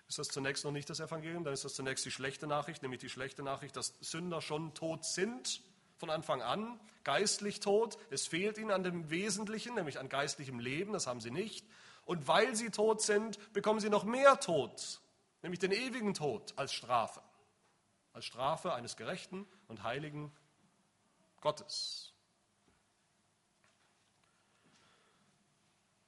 ist 0.07 0.19
das 0.19 0.27
zunächst 0.27 0.63
noch 0.63 0.71
nicht 0.71 0.89
das 0.89 0.99
Evangelium, 0.99 1.43
dann 1.43 1.53
ist 1.53 1.65
das 1.65 1.73
zunächst 1.73 2.05
die 2.05 2.11
schlechte 2.11 2.45
Nachricht, 2.45 2.83
nämlich 2.83 3.01
die 3.01 3.09
schlechte 3.09 3.41
Nachricht, 3.41 3.75
dass 3.75 3.95
Sünder 4.01 4.41
schon 4.41 4.73
tot 4.73 5.05
sind 5.05 5.61
von 5.97 6.09
Anfang 6.09 6.41
an, 6.41 6.79
geistlich 7.03 7.59
tot. 7.59 7.97
Es 8.11 8.27
fehlt 8.27 8.57
ihnen 8.57 8.71
an 8.71 8.83
dem 8.83 9.09
Wesentlichen, 9.09 9.75
nämlich 9.75 9.99
an 9.99 10.09
geistlichem 10.09 10.59
Leben, 10.59 10.93
das 10.93 11.07
haben 11.07 11.21
sie 11.21 11.31
nicht. 11.31 11.65
Und 12.05 12.27
weil 12.27 12.55
sie 12.55 12.69
tot 12.69 13.01
sind, 13.01 13.53
bekommen 13.53 13.79
sie 13.79 13.89
noch 13.89 14.03
mehr 14.03 14.39
Tod, 14.39 15.01
nämlich 15.41 15.59
den 15.59 15.71
ewigen 15.71 16.13
Tod 16.13 16.53
als 16.57 16.73
Strafe. 16.73 17.21
Als 18.11 18.25
Strafe 18.25 18.73
eines 18.73 18.97
gerechten 18.97 19.47
und 19.67 19.83
heiligen 19.83 20.31
Gottes. 21.41 22.13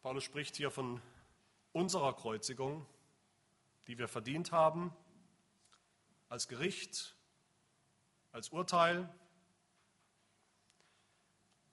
Paulus 0.02 0.24
spricht 0.24 0.56
hier 0.56 0.70
von 0.70 1.02
unserer 1.72 2.14
Kreuzigung, 2.14 2.86
die 3.88 3.98
wir 3.98 4.08
verdient 4.08 4.52
haben, 4.52 4.96
als 6.30 6.48
Gericht, 6.48 7.16
als 8.32 8.50
Urteil, 8.50 9.10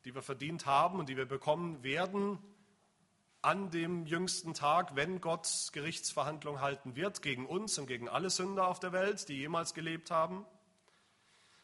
die 0.05 0.15
wir 0.15 0.23
verdient 0.23 0.67
haben 0.67 0.99
und 0.99 1.09
die 1.09 1.17
wir 1.17 1.27
bekommen 1.27 1.83
werden 1.83 2.39
an 3.43 3.71
dem 3.71 4.07
jüngsten 4.07 4.55
Tag, 4.55 4.95
wenn 4.95 5.21
Gott 5.21 5.71
Gerichtsverhandlung 5.73 6.61
halten 6.61 6.95
wird 6.95 7.23
gegen 7.23 7.45
uns 7.47 7.77
und 7.77 7.87
gegen 7.87 8.09
alle 8.09 8.31
Sünder 8.31 8.69
auf 8.69 8.79
der 8.79 8.93
Welt, 8.93 9.29
die 9.29 9.35
jemals 9.35 9.75
gelebt 9.75 10.13
haben. 10.13 10.47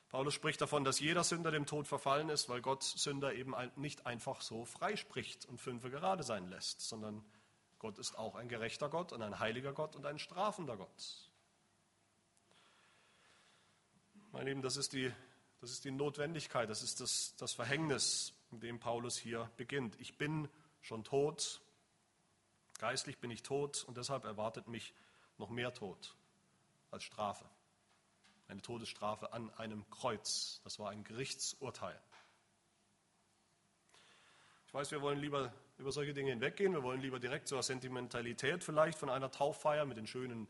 Paulus 0.08 0.34
spricht 0.34 0.60
davon, 0.60 0.84
dass 0.84 0.98
jeder 0.98 1.22
Sünder 1.22 1.50
dem 1.50 1.66
Tod 1.66 1.86
verfallen 1.86 2.30
ist, 2.30 2.48
weil 2.48 2.62
Gott 2.62 2.82
Sünder 2.82 3.34
eben 3.34 3.54
nicht 3.76 4.06
einfach 4.06 4.40
so 4.40 4.64
freispricht 4.64 5.46
und 5.46 5.60
fünfe 5.60 5.90
gerade 5.90 6.24
sein 6.24 6.48
lässt, 6.48 6.80
sondern 6.80 7.24
Gott 7.78 7.98
ist 7.98 8.18
auch 8.18 8.34
ein 8.34 8.48
gerechter 8.48 8.88
Gott 8.88 9.12
und 9.12 9.22
ein 9.22 9.38
heiliger 9.38 9.72
Gott 9.72 9.94
und 9.94 10.04
ein 10.04 10.18
strafender 10.18 10.76
Gott. 10.76 11.30
Meine 14.32 14.50
Lieben, 14.50 14.62
das 14.62 14.76
ist 14.76 14.94
die, 14.94 15.12
das 15.60 15.70
ist 15.70 15.84
die 15.84 15.90
Notwendigkeit, 15.90 16.68
das 16.68 16.82
ist 16.82 17.00
das, 17.00 17.36
das 17.36 17.52
Verhängnis, 17.52 18.32
in 18.50 18.60
dem 18.60 18.80
Paulus 18.80 19.16
hier 19.16 19.50
beginnt. 19.56 19.94
Ich 20.00 20.16
bin 20.16 20.48
schon 20.80 21.04
tot, 21.04 21.60
geistlich 22.78 23.18
bin 23.18 23.30
ich 23.30 23.42
tot 23.42 23.84
und 23.84 23.96
deshalb 23.96 24.24
erwartet 24.24 24.68
mich 24.68 24.94
noch 25.36 25.50
mehr 25.50 25.74
Tod 25.74 26.16
als 26.90 27.04
Strafe. 27.04 27.44
Eine 28.48 28.62
Todesstrafe 28.62 29.32
an 29.32 29.50
einem 29.54 29.88
Kreuz. 29.90 30.60
Das 30.64 30.78
war 30.78 30.90
ein 30.90 31.04
Gerichtsurteil. 31.04 32.00
Ich 34.66 34.74
weiß, 34.74 34.90
wir 34.90 35.02
wollen 35.02 35.18
lieber 35.18 35.52
über 35.78 35.92
solche 35.92 36.14
Dinge 36.14 36.30
hinweggehen. 36.30 36.72
Wir 36.72 36.82
wollen 36.82 37.00
lieber 37.00 37.18
direkt 37.18 37.48
zur 37.48 37.62
Sentimentalität 37.62 38.64
vielleicht 38.64 38.98
von 38.98 39.10
einer 39.10 39.30
Tauffeier 39.30 39.84
mit 39.84 39.96
den 39.96 40.06
schönen 40.06 40.48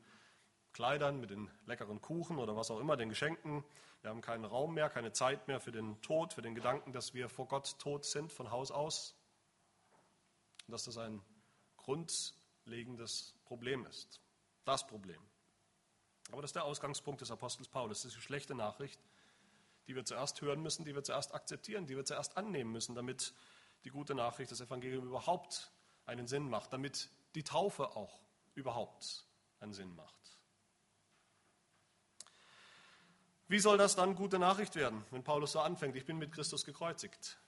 Kleidern, 0.72 1.20
mit 1.20 1.30
den 1.30 1.50
leckeren 1.66 2.00
Kuchen 2.00 2.38
oder 2.38 2.56
was 2.56 2.70
auch 2.70 2.80
immer, 2.80 2.96
den 2.96 3.08
Geschenken. 3.08 3.64
Wir 4.00 4.10
haben 4.10 4.20
keinen 4.20 4.44
Raum 4.44 4.74
mehr, 4.74 4.88
keine 4.90 5.12
Zeit 5.12 5.48
mehr 5.48 5.60
für 5.60 5.72
den 5.72 6.00
Tod, 6.02 6.32
für 6.32 6.42
den 6.42 6.54
Gedanken, 6.54 6.92
dass 6.92 7.14
wir 7.14 7.28
vor 7.28 7.48
Gott 7.48 7.78
tot 7.78 8.04
sind 8.04 8.32
von 8.32 8.50
Haus 8.50 8.70
aus. 8.70 9.16
Und 10.66 10.72
dass 10.72 10.84
das 10.84 10.98
ein 10.98 11.20
grundlegendes 11.88 13.34
Problem 13.46 13.86
ist. 13.86 14.20
Das 14.66 14.86
Problem. 14.86 15.22
Aber 16.30 16.42
das 16.42 16.50
ist 16.50 16.56
der 16.56 16.64
Ausgangspunkt 16.64 17.22
des 17.22 17.30
Apostels 17.30 17.66
Paulus. 17.66 18.02
Das 18.02 18.12
ist 18.12 18.16
eine 18.16 18.22
schlechte 18.22 18.54
Nachricht, 18.54 19.00
die 19.86 19.94
wir 19.96 20.04
zuerst 20.04 20.42
hören 20.42 20.60
müssen, 20.60 20.84
die 20.84 20.94
wir 20.94 21.02
zuerst 21.02 21.34
akzeptieren, 21.34 21.86
die 21.86 21.96
wir 21.96 22.04
zuerst 22.04 22.36
annehmen 22.36 22.72
müssen, 22.72 22.94
damit 22.94 23.32
die 23.84 23.88
gute 23.88 24.14
Nachricht 24.14 24.50
des 24.50 24.60
Evangeliums 24.60 25.06
überhaupt 25.06 25.72
einen 26.04 26.26
Sinn 26.26 26.50
macht, 26.50 26.74
damit 26.74 27.08
die 27.34 27.42
Taufe 27.42 27.96
auch 27.96 28.20
überhaupt 28.54 29.24
einen 29.60 29.72
Sinn 29.72 29.94
macht. 29.96 30.38
Wie 33.46 33.60
soll 33.60 33.78
das 33.78 33.96
dann 33.96 34.14
gute 34.14 34.38
Nachricht 34.38 34.74
werden, 34.74 35.06
wenn 35.10 35.24
Paulus 35.24 35.52
so 35.52 35.60
anfängt, 35.60 35.96
ich 35.96 36.04
bin 36.04 36.18
mit 36.18 36.32
Christus 36.32 36.66
gekreuzigt? 36.66 37.38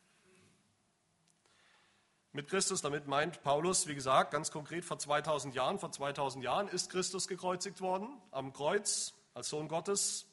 Mit 2.32 2.48
Christus, 2.48 2.80
damit 2.80 3.08
meint 3.08 3.42
Paulus, 3.42 3.88
wie 3.88 3.94
gesagt, 3.96 4.30
ganz 4.30 4.52
konkret 4.52 4.84
vor 4.84 4.98
2000 4.98 5.52
Jahren, 5.52 5.80
vor 5.80 5.90
2000 5.90 6.44
Jahren 6.44 6.68
ist 6.68 6.88
Christus 6.88 7.26
gekreuzigt 7.26 7.80
worden 7.80 8.08
am 8.30 8.52
Kreuz 8.52 9.14
als 9.34 9.48
Sohn 9.48 9.66
Gottes. 9.66 10.26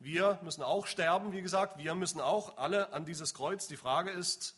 Wir 0.00 0.40
müssen 0.42 0.62
auch 0.64 0.86
sterben, 0.86 1.32
wie 1.32 1.42
gesagt, 1.42 1.78
wir 1.78 1.94
müssen 1.94 2.20
auch 2.20 2.56
alle 2.58 2.92
an 2.92 3.04
dieses 3.04 3.34
Kreuz. 3.34 3.68
Die 3.68 3.76
Frage 3.76 4.10
ist, 4.10 4.56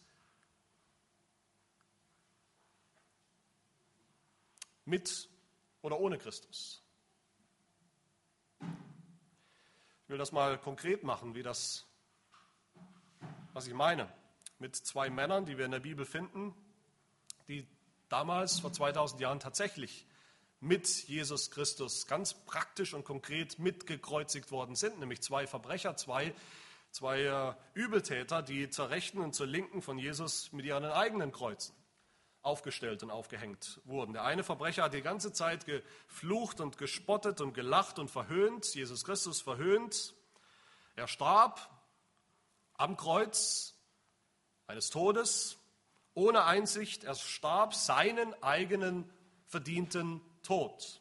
mit 4.87 5.29
oder 5.83 6.01
ohne 6.01 6.17
Christus. 6.17 6.83
Ich 8.61 10.09
will 10.09 10.19
das 10.19 10.33
mal 10.33 10.57
konkret 10.59 11.03
machen, 11.03 11.35
wie 11.35 11.43
das, 11.43 11.87
was 13.53 13.67
ich 13.67 13.75
meine, 13.75 14.11
mit 14.63 14.77
zwei 14.77 15.11
Männern, 15.11 15.45
die 15.45 15.59
wir 15.59 15.65
in 15.65 15.73
der 15.73 15.81
Bibel 15.81 16.07
finden, 16.07 16.55
die 17.49 17.67
damals 18.09 18.61
vor 18.61 18.73
2000 18.73 19.21
Jahren 19.21 19.41
tatsächlich 19.41 20.07
mit 20.61 20.87
Jesus 21.09 21.51
Christus 21.51 22.07
ganz 22.07 22.33
praktisch 22.33 22.95
und 22.95 23.05
konkret 23.05 23.59
mitgekreuzigt 23.59 24.53
worden 24.53 24.77
sind, 24.77 25.01
nämlich 25.01 25.21
zwei 25.21 25.49
Verbrecher, 25.49 25.97
zwei, 25.97 26.33
zwei 26.93 27.23
äh, 27.23 27.55
Übeltäter, 27.75 28.41
die 28.41 28.71
zur 28.71 28.91
Rechten 28.91 29.19
und 29.19 29.35
zur 29.35 29.49
Linken 29.49 29.83
von 29.83 29.99
Jesus 29.99 30.53
mit 30.53 30.65
ihren 30.65 30.85
eigenen 30.85 31.33
Kreuzen 31.33 31.75
aufgestellt 32.43 33.03
und 33.03 33.11
aufgehängt 33.11 33.81
wurden. 33.85 34.13
Der 34.13 34.23
eine 34.23 34.45
Verbrecher 34.45 34.85
hat 34.85 34.95
die 34.95 35.03
ganze 35.03 35.33
Zeit 35.33 35.67
geflucht 35.67 36.61
und 36.61 36.79
gespottet 36.79 37.41
und 37.41 37.53
gelacht 37.53 37.99
und 37.99 38.13
verhöhnt, 38.13 38.73
Jesus 38.77 39.05
Christus 39.05 39.41
verhöhnt. 39.41 40.15
Er 40.95 41.09
starb 41.09 41.69
am 42.75 42.97
Kreuz 42.97 43.72
eines 44.67 44.91
Todes 44.91 45.59
ohne 46.15 46.45
Einsicht. 46.45 47.05
Er 47.05 47.15
starb 47.15 47.75
seinen 47.75 48.41
eigenen 48.43 49.11
verdienten 49.47 50.21
Tod. 50.43 51.01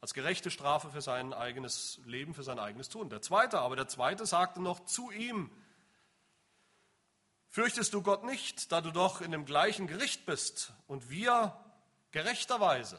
Als 0.00 0.14
gerechte 0.14 0.50
Strafe 0.50 0.90
für 0.90 1.02
sein 1.02 1.32
eigenes 1.32 2.00
Leben, 2.04 2.34
für 2.34 2.42
sein 2.42 2.58
eigenes 2.58 2.88
Tun. 2.88 3.08
Der 3.08 3.22
zweite 3.22 3.60
aber, 3.60 3.76
der 3.76 3.88
zweite 3.88 4.26
sagte 4.26 4.60
noch 4.60 4.84
zu 4.84 5.10
ihm, 5.10 5.50
Fürchtest 7.52 7.92
du 7.92 8.00
Gott 8.00 8.24
nicht, 8.24 8.72
da 8.72 8.80
du 8.80 8.90
doch 8.90 9.20
in 9.20 9.30
dem 9.30 9.44
gleichen 9.44 9.86
Gericht 9.86 10.24
bist 10.24 10.72
und 10.86 11.10
wir 11.10 11.54
gerechterweise? 12.10 12.98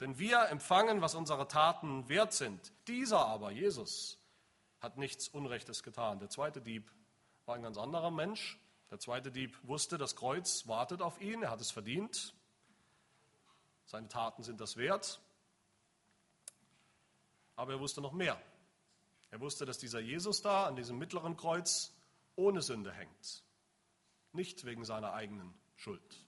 Denn 0.00 0.18
wir 0.18 0.48
empfangen, 0.48 1.00
was 1.00 1.14
unsere 1.14 1.46
Taten 1.46 2.08
wert 2.08 2.32
sind. 2.32 2.72
Dieser 2.88 3.24
aber, 3.24 3.52
Jesus, 3.52 4.18
hat 4.80 4.98
nichts 4.98 5.28
Unrechtes 5.28 5.84
getan. 5.84 6.18
Der 6.18 6.28
zweite 6.28 6.60
Dieb 6.60 6.90
war 7.46 7.54
ein 7.54 7.62
ganz 7.62 7.78
anderer 7.78 8.10
Mensch. 8.10 8.58
Der 8.90 8.98
zweite 8.98 9.32
Dieb 9.32 9.56
wusste, 9.62 9.98
das 9.98 10.16
Kreuz 10.16 10.66
wartet 10.66 11.00
auf 11.00 11.20
ihn, 11.20 11.42
er 11.42 11.50
hat 11.50 11.60
es 11.60 11.70
verdient. 11.70 12.34
Seine 13.86 14.08
Taten 14.08 14.42
sind 14.42 14.60
das 14.60 14.76
wert. 14.76 15.20
Aber 17.54 17.72
er 17.72 17.80
wusste 17.80 18.00
noch 18.00 18.12
mehr. 18.12 18.40
Er 19.30 19.40
wusste, 19.40 19.64
dass 19.64 19.78
dieser 19.78 20.00
Jesus 20.00 20.42
da 20.42 20.66
an 20.66 20.76
diesem 20.76 20.98
mittleren 20.98 21.36
Kreuz 21.36 21.92
ohne 22.34 22.62
Sünde 22.62 22.92
hängt. 22.92 23.44
Nicht 24.32 24.64
wegen 24.64 24.84
seiner 24.84 25.14
eigenen 25.14 25.54
Schuld. 25.74 26.26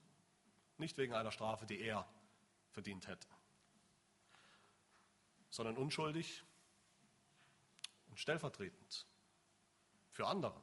Nicht 0.77 0.97
wegen 0.97 1.13
einer 1.13 1.31
Strafe, 1.31 1.65
die 1.65 1.79
er 1.79 2.07
verdient 2.71 3.07
hätte. 3.07 3.27
Sondern 5.49 5.77
unschuldig 5.77 6.43
und 8.09 8.19
stellvertretend 8.19 9.05
für 10.11 10.27
andere. 10.27 10.61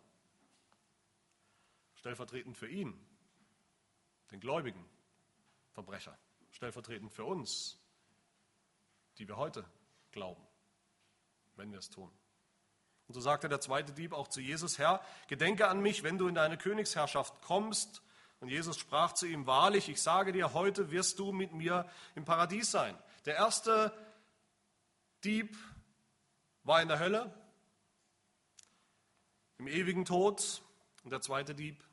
Stellvertretend 2.07 2.57
für 2.57 2.69
ihn, 2.69 2.97
den 4.31 4.39
gläubigen 4.39 4.89
Verbrecher. 5.73 6.17
Stellvertretend 6.53 7.13
für 7.13 7.25
uns, 7.25 7.81
die 9.19 9.27
wir 9.27 9.37
heute 9.37 9.65
glauben, 10.13 10.47
wenn 11.57 11.73
wir 11.73 11.81
es 11.81 11.91
tun. 11.91 12.09
Und 13.09 13.15
so 13.15 13.21
sagte 13.21 13.49
der 13.49 13.61
zweite 13.61 13.93
Dieb 13.93 14.13
auch 14.13 14.29
zu 14.29 14.41
Jesus, 14.41 14.79
Herr, 14.79 15.05
gedenke 15.27 15.67
an 15.67 15.81
mich, 15.81 16.05
wenn 16.05 16.17
du 16.17 16.29
in 16.29 16.37
deine 16.37 16.57
Königsherrschaft 16.57 17.43
kommst. 17.43 18.03
Und 18.39 18.51
Jesus 18.51 18.79
sprach 18.79 19.15
zu 19.15 19.27
ihm, 19.27 19.49
wahrlich, 19.49 19.89
ich 19.89 20.01
sage 20.01 20.31
dir, 20.31 20.55
heute 20.55 20.93
wirst 20.93 21.19
du 21.19 21.33
mit 21.33 21.55
mir 21.55 21.91
im 22.15 22.25
Paradies 22.25 22.71
sein. 22.71 22.97
Der 23.25 23.35
erste 23.35 23.93
Dieb 25.25 25.59
war 26.63 26.81
in 26.81 26.87
der 26.87 27.01
Hölle, 27.01 27.35
im 29.59 29.67
ewigen 29.67 30.05
Tod, 30.05 30.63
und 31.03 31.11
der 31.11 31.21
zweite 31.21 31.55
Dieb 31.55 31.86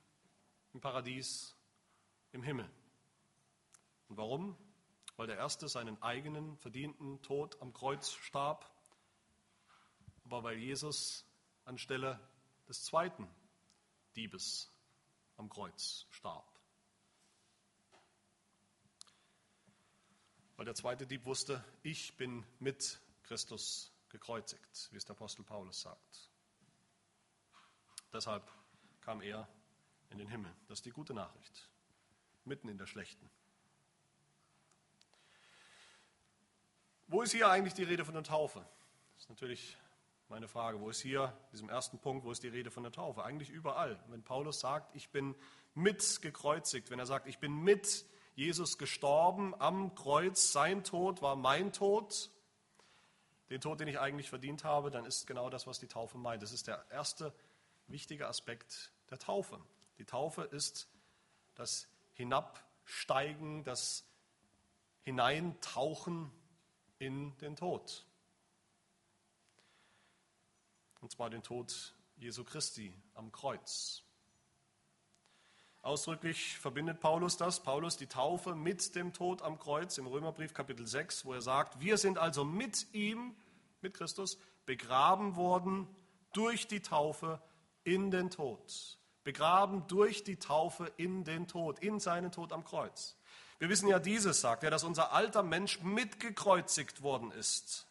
im 0.74 0.82
Paradies, 0.82 1.56
im 2.32 2.44
Himmel. 2.44 2.70
Und 4.10 4.18
warum? 4.18 4.58
Weil 5.16 5.28
der 5.28 5.38
erste 5.38 5.68
seinen 5.68 6.02
eigenen 6.02 6.58
verdienten 6.58 7.22
Tod 7.22 7.62
am 7.62 7.74
Kreuz 7.74 8.12
starb 8.12 8.74
aber 10.26 10.44
weil 10.44 10.58
Jesus 10.58 11.26
anstelle 11.66 12.20
des 12.68 12.84
zweiten 12.84 13.30
Diebes 14.16 14.72
am 15.38 15.50
Kreuz 15.50 16.06
starb. 16.10 16.50
Weil 20.56 20.66
der 20.66 20.76
zweite 20.76 21.06
Dieb 21.08 21.26
wusste, 21.26 21.64
ich 21.82 22.16
bin 22.18 22.46
mit 22.60 23.00
Christus 23.24 23.92
gekreuzigt, 24.10 24.90
wie 24.92 24.98
es 24.98 25.06
der 25.06 25.16
Apostel 25.16 25.44
Paulus 25.44 25.82
sagt. 25.82 26.30
Deshalb 28.12 28.48
kam 29.02 29.22
er 29.22 29.48
in 30.14 30.20
den 30.20 30.28
Himmel. 30.28 30.52
Das 30.68 30.80
ist 30.80 30.86
die 30.86 30.92
gute 30.92 31.14
Nachricht. 31.14 31.70
mitten 32.46 32.68
in 32.68 32.78
der 32.78 32.88
schlechten. 32.88 33.30
Wo 37.08 37.22
ist 37.22 37.32
hier 37.32 37.50
eigentlich 37.50 37.74
die 37.74 37.84
Rede 37.84 38.04
von 38.06 38.14
der 38.14 38.24
Taufe? 38.24 38.66
Das 39.14 39.24
ist 39.24 39.30
natürlich 39.30 39.78
meine 40.30 40.48
Frage. 40.48 40.80
Wo 40.80 40.90
ist 40.90 41.00
hier, 41.00 41.38
diesem 41.52 41.70
ersten 41.70 42.00
Punkt, 42.00 42.26
wo 42.26 42.32
ist 42.32 42.44
die 42.44 42.48
Rede 42.48 42.72
von 42.72 42.84
der 42.84 42.92
Taufe? 42.92 43.24
Eigentlich 43.24 43.50
überall. 43.50 44.04
Wenn 44.08 44.24
Paulus 44.24 44.60
sagt, 44.60 44.96
ich 44.96 45.10
bin 45.10 45.36
mit 45.74 46.22
gekreuzigt, 46.22 46.90
wenn 46.90 47.00
er 47.00 47.06
sagt, 47.06 47.28
ich 47.28 47.40
bin 47.40 47.54
mit 47.64 48.06
Jesus 48.36 48.78
gestorben 48.78 49.54
am 49.60 49.94
Kreuz, 49.96 50.52
sein 50.52 50.84
Tod 50.84 51.22
war 51.22 51.36
mein 51.36 51.72
Tod, 51.72 52.32
den 53.50 53.62
Tod, 53.62 53.80
den 53.80 53.88
ich 53.88 54.00
eigentlich 54.00 54.30
verdient 54.30 54.64
habe, 54.64 54.90
dann 54.90 55.06
ist 55.06 55.28
genau 55.28 55.50
das, 55.50 55.68
was 55.68 55.80
die 55.80 55.88
Taufe 55.88 56.18
meint. 56.18 56.42
Das 56.42 56.52
ist 56.52 56.68
der 56.68 56.84
erste 56.90 57.34
wichtige 57.88 58.28
Aspekt 58.28 58.92
der 59.12 59.20
Taufe. 59.20 59.60
Die 59.98 60.06
Taufe 60.06 60.44
ist 60.44 60.88
das 61.56 61.88
Hinabsteigen, 62.14 63.64
das 63.64 64.06
Hineintauchen 65.02 66.32
in 67.00 67.36
den 67.38 67.56
Tod. 67.56 68.06
Und 71.02 71.12
zwar 71.12 71.30
den 71.30 71.44
Tod 71.44 71.94
Jesu 72.16 72.44
Christi 72.44 72.94
am 73.14 73.32
Kreuz. 73.32 74.04
Ausdrücklich 75.82 76.58
verbindet 76.58 77.02
Paulus 77.02 77.36
das, 77.36 77.62
Paulus 77.62 77.98
die 77.98 78.08
Taufe 78.08 78.56
mit 78.56 78.96
dem 78.96 79.12
Tod 79.12 79.42
am 79.42 79.60
Kreuz 79.60 79.98
im 79.98 80.08
Römerbrief 80.08 80.54
Kapitel 80.54 80.88
6, 80.88 81.26
wo 81.26 81.34
er 81.34 81.42
sagt, 81.42 81.82
wir 81.82 81.98
sind 81.98 82.18
also 82.18 82.46
mit 82.46 82.94
ihm, 82.94 83.36
mit 83.82 83.94
Christus, 83.94 84.38
begraben 84.66 85.36
worden 85.36 85.90
durch 86.32 86.68
die 86.68 86.80
Taufe 86.80 87.42
in 87.84 88.12
den 88.12 88.30
Tod. 88.30 88.98
Begraben 89.24 89.88
durch 89.88 90.24
die 90.24 90.38
Taufe 90.38 90.92
in 90.98 91.24
den 91.24 91.48
Tod, 91.48 91.80
in 91.80 92.00
seinen 92.00 92.32
Tod 92.32 92.52
am 92.52 92.64
Kreuz. 92.64 93.16
Wir 93.60 93.70
wissen 93.70 93.88
ja 93.88 94.00
dieses, 94.00 94.42
sagt 94.42 94.64
er, 94.64 94.72
dass 94.72 94.84
unser 94.84 95.14
alter 95.14 95.44
Mensch 95.44 95.82
mitgekreuzigt 95.82 97.02
worden 97.02 97.32
ist, 97.32 97.88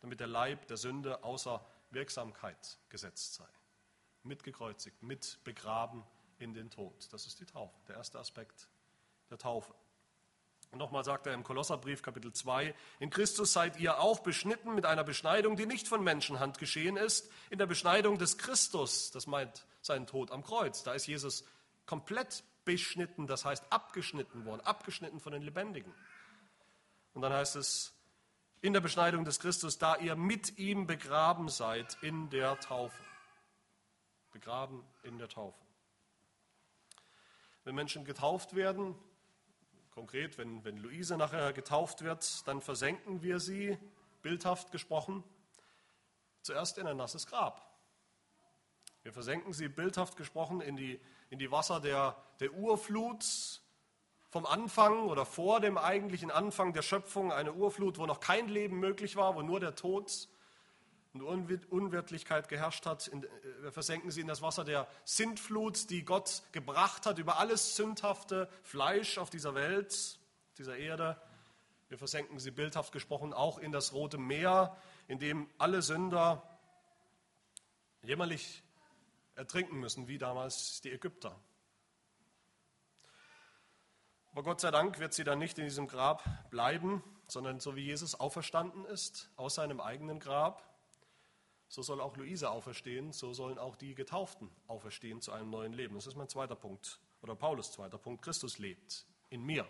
damit 0.00 0.20
der 0.20 0.28
Leib 0.28 0.68
der 0.68 0.76
Sünde 0.76 1.24
außer 1.24 1.64
Wirksamkeit 1.90 2.78
gesetzt 2.88 3.34
sei. 3.34 3.48
Mitgekreuzigt, 4.22 5.02
mit 5.02 5.38
begraben 5.44 6.04
in 6.38 6.54
den 6.54 6.70
Tod. 6.70 7.12
Das 7.12 7.26
ist 7.26 7.40
die 7.40 7.46
Taufe, 7.46 7.74
der 7.88 7.96
erste 7.96 8.18
Aspekt 8.18 8.68
der 9.30 9.38
Taufe. 9.38 9.74
Nochmal 10.76 11.04
sagt 11.04 11.26
er 11.26 11.34
im 11.34 11.44
Kolosserbrief 11.44 12.02
Kapitel 12.02 12.32
2, 12.32 12.74
in 12.98 13.10
Christus 13.10 13.52
seid 13.52 13.78
ihr 13.78 14.00
auch 14.00 14.20
beschnitten 14.20 14.74
mit 14.74 14.86
einer 14.86 15.04
Beschneidung, 15.04 15.56
die 15.56 15.66
nicht 15.66 15.86
von 15.86 16.02
Menschenhand 16.02 16.58
geschehen 16.58 16.96
ist, 16.96 17.30
in 17.50 17.58
der 17.58 17.66
Beschneidung 17.66 18.18
des 18.18 18.38
Christus, 18.38 19.10
das 19.10 19.26
meint 19.26 19.66
seinen 19.82 20.06
Tod 20.06 20.30
am 20.30 20.42
Kreuz. 20.42 20.82
Da 20.82 20.94
ist 20.94 21.06
Jesus 21.06 21.44
komplett 21.86 22.42
beschnitten, 22.64 23.26
das 23.26 23.44
heißt 23.44 23.64
abgeschnitten 23.70 24.44
worden, 24.44 24.62
abgeschnitten 24.62 25.20
von 25.20 25.32
den 25.32 25.42
Lebendigen. 25.42 25.94
Und 27.12 27.22
dann 27.22 27.32
heißt 27.32 27.56
es, 27.56 27.92
in 28.60 28.72
der 28.72 28.80
Beschneidung 28.80 29.24
des 29.24 29.40
Christus, 29.40 29.78
da 29.78 29.96
ihr 29.96 30.16
mit 30.16 30.58
ihm 30.58 30.86
begraben 30.86 31.48
seid 31.48 31.98
in 32.02 32.30
der 32.30 32.58
Taufe. 32.60 33.02
Begraben 34.32 34.82
in 35.02 35.18
der 35.18 35.28
Taufe. 35.28 35.58
Wenn 37.64 37.74
Menschen 37.74 38.04
getauft 38.04 38.56
werden, 38.56 38.94
konkret, 39.94 40.38
wenn, 40.38 40.64
wenn 40.64 40.76
Luise 40.76 41.16
nachher 41.16 41.52
getauft 41.52 42.02
wird, 42.02 42.46
dann 42.48 42.60
versenken 42.60 43.22
wir 43.22 43.38
sie, 43.38 43.78
bildhaft 44.22 44.72
gesprochen, 44.72 45.22
zuerst 46.42 46.78
in 46.78 46.86
ein 46.86 46.96
nasses 46.96 47.26
Grab. 47.26 47.62
Wir 49.02 49.12
versenken 49.12 49.52
sie, 49.52 49.68
bildhaft 49.68 50.16
gesprochen, 50.16 50.60
in 50.60 50.76
die, 50.76 51.00
in 51.30 51.38
die 51.38 51.50
Wasser 51.50 51.80
der, 51.80 52.16
der 52.40 52.52
Urflut 52.54 53.24
vom 54.30 54.46
Anfang 54.46 55.08
oder 55.08 55.24
vor 55.24 55.60
dem 55.60 55.78
eigentlichen 55.78 56.32
Anfang 56.32 56.72
der 56.72 56.82
Schöpfung, 56.82 57.30
eine 57.30 57.52
Urflut, 57.52 57.98
wo 57.98 58.06
noch 58.06 58.18
kein 58.18 58.48
Leben 58.48 58.80
möglich 58.80 59.14
war, 59.14 59.36
wo 59.36 59.42
nur 59.42 59.60
der 59.60 59.76
Tod 59.76 60.28
und 61.14 61.70
Unwirtlichkeit 61.70 62.48
geherrscht 62.48 62.86
hat. 62.86 63.08
Äh, 63.08 63.22
wir 63.62 63.72
versenken 63.72 64.10
sie 64.10 64.20
in 64.20 64.26
das 64.26 64.42
Wasser 64.42 64.64
der 64.64 64.88
Sintflut, 65.04 65.90
die 65.90 66.04
Gott 66.04 66.42
gebracht 66.52 67.06
hat 67.06 67.18
über 67.18 67.38
alles 67.38 67.76
sündhafte 67.76 68.48
Fleisch 68.62 69.18
auf 69.18 69.30
dieser 69.30 69.54
Welt, 69.54 70.18
dieser 70.58 70.76
Erde. 70.76 71.20
Wir 71.88 71.98
versenken 71.98 72.38
sie 72.38 72.50
bildhaft 72.50 72.92
gesprochen 72.92 73.32
auch 73.32 73.58
in 73.58 73.70
das 73.70 73.92
Rote 73.92 74.18
Meer, 74.18 74.76
in 75.06 75.18
dem 75.18 75.48
alle 75.58 75.82
Sünder 75.82 76.42
jämmerlich 78.02 78.62
ertrinken 79.36 79.78
müssen, 79.78 80.08
wie 80.08 80.18
damals 80.18 80.80
die 80.80 80.92
Ägypter. 80.92 81.38
Aber 84.32 84.42
Gott 84.42 84.60
sei 84.60 84.72
Dank 84.72 84.98
wird 84.98 85.14
sie 85.14 85.22
dann 85.22 85.38
nicht 85.38 85.58
in 85.58 85.64
diesem 85.64 85.86
Grab 85.86 86.50
bleiben, 86.50 87.04
sondern 87.28 87.60
so 87.60 87.76
wie 87.76 87.84
Jesus 87.84 88.18
auferstanden 88.18 88.84
ist 88.84 89.30
aus 89.36 89.54
seinem 89.54 89.80
eigenen 89.80 90.18
Grab, 90.18 90.73
so 91.68 91.82
soll 91.82 92.00
auch 92.00 92.16
Luise 92.16 92.50
auferstehen, 92.50 93.12
so 93.12 93.32
sollen 93.32 93.58
auch 93.58 93.76
die 93.76 93.94
Getauften 93.94 94.50
auferstehen 94.66 95.20
zu 95.20 95.32
einem 95.32 95.50
neuen 95.50 95.72
Leben. 95.72 95.94
Das 95.94 96.06
ist 96.06 96.16
mein 96.16 96.28
zweiter 96.28 96.54
Punkt, 96.54 97.00
oder 97.22 97.34
Paulus 97.34 97.72
zweiter 97.72 97.98
Punkt. 97.98 98.22
Christus 98.22 98.58
lebt 98.58 99.06
in 99.30 99.42
mir. 99.42 99.66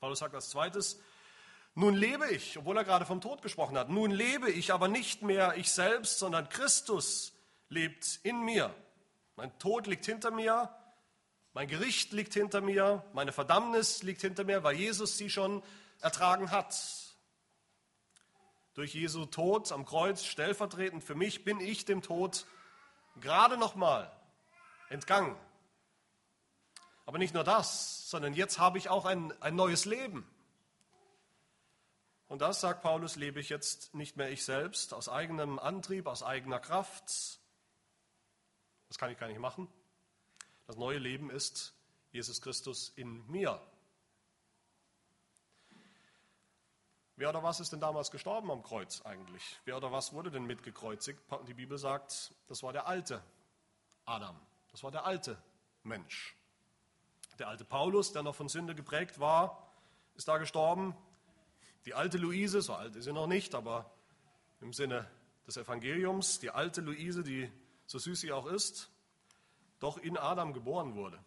Paulus 0.00 0.18
sagt 0.18 0.34
als 0.34 0.50
zweites, 0.50 1.00
nun 1.74 1.94
lebe 1.94 2.28
ich, 2.30 2.58
obwohl 2.58 2.76
er 2.76 2.84
gerade 2.84 3.06
vom 3.06 3.20
Tod 3.20 3.42
gesprochen 3.42 3.78
hat, 3.78 3.88
nun 3.88 4.10
lebe 4.10 4.50
ich 4.50 4.72
aber 4.72 4.88
nicht 4.88 5.22
mehr 5.22 5.56
ich 5.56 5.70
selbst, 5.70 6.18
sondern 6.18 6.48
Christus 6.48 7.32
lebt 7.68 8.20
in 8.22 8.40
mir. 8.40 8.74
Mein 9.36 9.56
Tod 9.58 9.86
liegt 9.86 10.04
hinter 10.04 10.30
mir, 10.30 10.74
mein 11.52 11.68
Gericht 11.68 12.12
liegt 12.12 12.34
hinter 12.34 12.60
mir, 12.60 13.04
meine 13.12 13.32
Verdammnis 13.32 14.02
liegt 14.02 14.20
hinter 14.20 14.44
mir, 14.44 14.64
weil 14.64 14.76
Jesus 14.76 15.16
sie 15.18 15.30
schon 15.30 15.62
ertragen 16.00 16.50
hat. 16.50 16.74
Durch 18.78 18.94
Jesu 18.94 19.26
Tod 19.26 19.72
am 19.72 19.84
Kreuz, 19.84 20.22
stellvertretend 20.22 21.02
für 21.02 21.16
mich, 21.16 21.42
bin 21.42 21.58
ich 21.58 21.84
dem 21.84 22.00
Tod 22.00 22.46
gerade 23.20 23.56
noch 23.56 23.74
mal 23.74 24.08
entgangen. 24.88 25.36
Aber 27.04 27.18
nicht 27.18 27.34
nur 27.34 27.42
das, 27.42 28.08
sondern 28.08 28.34
jetzt 28.34 28.60
habe 28.60 28.78
ich 28.78 28.88
auch 28.88 29.04
ein, 29.04 29.32
ein 29.42 29.56
neues 29.56 29.84
Leben. 29.84 30.30
Und 32.28 32.40
das, 32.40 32.60
sagt 32.60 32.82
Paulus, 32.82 33.16
lebe 33.16 33.40
ich 33.40 33.48
jetzt 33.48 33.96
nicht 33.96 34.16
mehr 34.16 34.30
ich 34.30 34.44
selbst, 34.44 34.94
aus 34.94 35.08
eigenem 35.08 35.58
Antrieb, 35.58 36.06
aus 36.06 36.22
eigener 36.22 36.60
Kraft. 36.60 37.40
Das 38.86 38.96
kann 38.96 39.10
ich 39.10 39.18
gar 39.18 39.26
nicht 39.26 39.40
machen. 39.40 39.66
Das 40.68 40.76
neue 40.76 40.98
Leben 40.98 41.30
ist 41.30 41.74
Jesus 42.12 42.40
Christus 42.40 42.90
in 42.94 43.26
mir. 43.26 43.60
Wer 47.18 47.30
oder 47.30 47.42
was 47.42 47.58
ist 47.58 47.72
denn 47.72 47.80
damals 47.80 48.12
gestorben 48.12 48.48
am 48.48 48.62
Kreuz 48.62 49.02
eigentlich? 49.02 49.42
Wer 49.64 49.76
oder 49.76 49.90
was 49.90 50.12
wurde 50.12 50.30
denn 50.30 50.44
mitgekreuzigt? 50.44 51.20
Die 51.48 51.54
Bibel 51.54 51.76
sagt, 51.76 52.32
das 52.46 52.62
war 52.62 52.72
der 52.72 52.86
alte 52.86 53.20
Adam. 54.04 54.40
Das 54.70 54.84
war 54.84 54.92
der 54.92 55.04
alte 55.04 55.36
Mensch. 55.82 56.36
Der 57.40 57.48
alte 57.48 57.64
Paulus, 57.64 58.12
der 58.12 58.22
noch 58.22 58.36
von 58.36 58.48
Sünde 58.48 58.76
geprägt 58.76 59.18
war, 59.18 59.68
ist 60.14 60.28
da 60.28 60.38
gestorben. 60.38 60.96
Die 61.86 61.94
alte 61.94 62.18
Luise, 62.18 62.62
so 62.62 62.74
alt 62.74 62.94
ist 62.94 63.06
sie 63.06 63.12
noch 63.12 63.26
nicht, 63.26 63.52
aber 63.56 63.90
im 64.60 64.72
Sinne 64.72 65.10
des 65.44 65.56
Evangeliums, 65.56 66.38
die 66.38 66.50
alte 66.50 66.82
Luise, 66.82 67.24
die 67.24 67.50
so 67.86 67.98
süß 67.98 68.20
sie 68.20 68.30
auch 68.30 68.46
ist, 68.46 68.92
doch 69.80 69.98
in 69.98 70.16
Adam 70.16 70.52
geboren 70.52 70.94
wurde. 70.94 71.18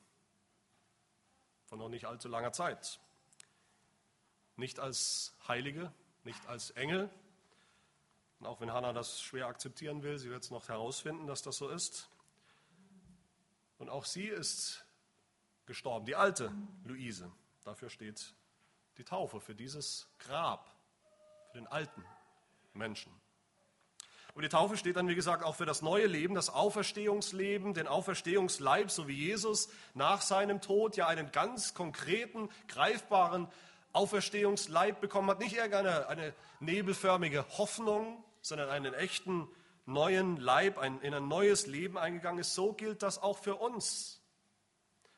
Von 1.66 1.80
noch 1.80 1.90
nicht 1.90 2.06
allzu 2.06 2.30
langer 2.30 2.54
Zeit. 2.54 3.02
Nicht 4.62 4.80
als 4.80 5.34
Heilige, 5.47 5.91
nicht 6.24 6.45
als 6.45 6.69
Engel. 6.69 7.10
Und 8.39 8.45
auch 8.45 8.62
wenn 8.62 8.71
Hannah 8.71 8.93
das 8.93 9.19
schwer 9.19 9.47
akzeptieren 9.47 10.04
will, 10.04 10.19
sie 10.19 10.30
wird 10.30 10.43
es 10.43 10.52
noch 10.52 10.69
herausfinden, 10.69 11.26
dass 11.26 11.41
das 11.41 11.58
so 11.58 11.67
ist. 11.67 12.12
Und 13.80 13.89
auch 13.89 14.06
sie 14.06 14.28
ist 14.28 14.86
gestorben, 15.65 16.06
die 16.06 16.15
alte 16.15 16.54
Luise. 16.84 17.32
Dafür 17.63 17.89
steht 17.89 18.36
die 19.00 19.04
Taufe, 19.04 19.41
für 19.41 19.56
dieses 19.56 20.08
Grab, 20.19 20.71
für 21.52 21.58
den 21.58 21.65
alten 21.65 22.06
Menschen. 22.76 23.12
Und 24.36 24.43
die 24.43 24.50
Taufe 24.50 24.78
steht 24.78 24.95
dann, 24.95 25.08
wie 25.08 25.15
gesagt, 25.15 25.43
auch 25.43 25.56
für 25.56 25.65
das 25.65 25.82
neue 25.82 26.06
Leben, 26.06 26.36
das 26.36 26.52
Auferstehungsleben, 26.52 27.74
den 27.74 27.88
Auferstehungsleib, 27.88 28.91
so 28.91 29.08
wie 29.08 29.15
Jesus 29.15 29.69
nach 29.95 30.21
seinem 30.21 30.62
Tod 30.62 30.97
ja 30.97 31.08
einen 31.08 31.32
ganz 31.32 31.74
konkreten, 31.74 32.47
greifbaren 32.67 33.52
Auferstehungsleib 33.94 35.02
bekommen 35.02 35.30
hat, 35.30 35.40
nicht 35.40 35.56
irgendeine 35.56 36.08
eine 36.08 36.34
nebelförmige 36.60 37.46
Hoffnung, 37.58 38.24
sondern 38.42 38.70
einen 38.70 38.94
echten 38.94 39.48
neuen 39.86 40.38
Leib, 40.38 40.78
ein, 40.78 41.02
in 41.02 41.14
ein 41.14 41.28
neues 41.28 41.68
Leben 41.68 41.98
eingegangen 41.98 42.40
ist. 42.40 42.56
So 42.56 42.74
gilt 42.74 43.04
das 43.04 43.22
auch 43.22 43.38
für 43.38 43.56
uns. 43.56 44.22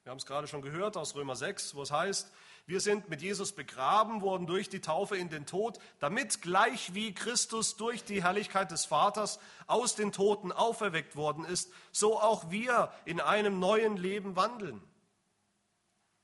Wir 0.04 0.12
haben 0.12 0.18
es 0.18 0.26
gerade 0.26 0.48
schon 0.48 0.62
gehört 0.62 0.98
aus 0.98 1.16
Römer 1.16 1.36
6, 1.36 1.76
wo 1.76 1.82
es 1.82 1.92
heißt, 1.92 2.32
wir 2.66 2.80
sind 2.80 3.10
mit 3.10 3.22
Jesus 3.22 3.52
begraben 3.52 4.22
worden 4.22 4.48
durch 4.48 4.70
die 4.70 4.80
Taufe 4.80 5.18
in 5.18 5.30
den 5.30 5.46
Tod, 5.46 5.80
damit 6.00 6.42
gleich 6.42 6.94
wie 6.94 7.14
Christus 7.14 7.76
durch 7.76 8.06
die 8.06 8.24
Herrlichkeit 8.24 8.72
des 8.72 8.86
Vaters 8.86 9.40
aus 9.68 9.96
den 9.96 10.14
Toten 10.14 10.54
auferweckt 10.54 11.18
worden 11.18 11.44
ist, 11.44 11.72
so 11.92 12.20
auch 12.20 12.52
wir 12.52 12.92
in 13.04 13.20
einem 13.20 13.60
neuen 13.60 13.98
Leben 13.98 14.38
wandeln. 14.38 14.82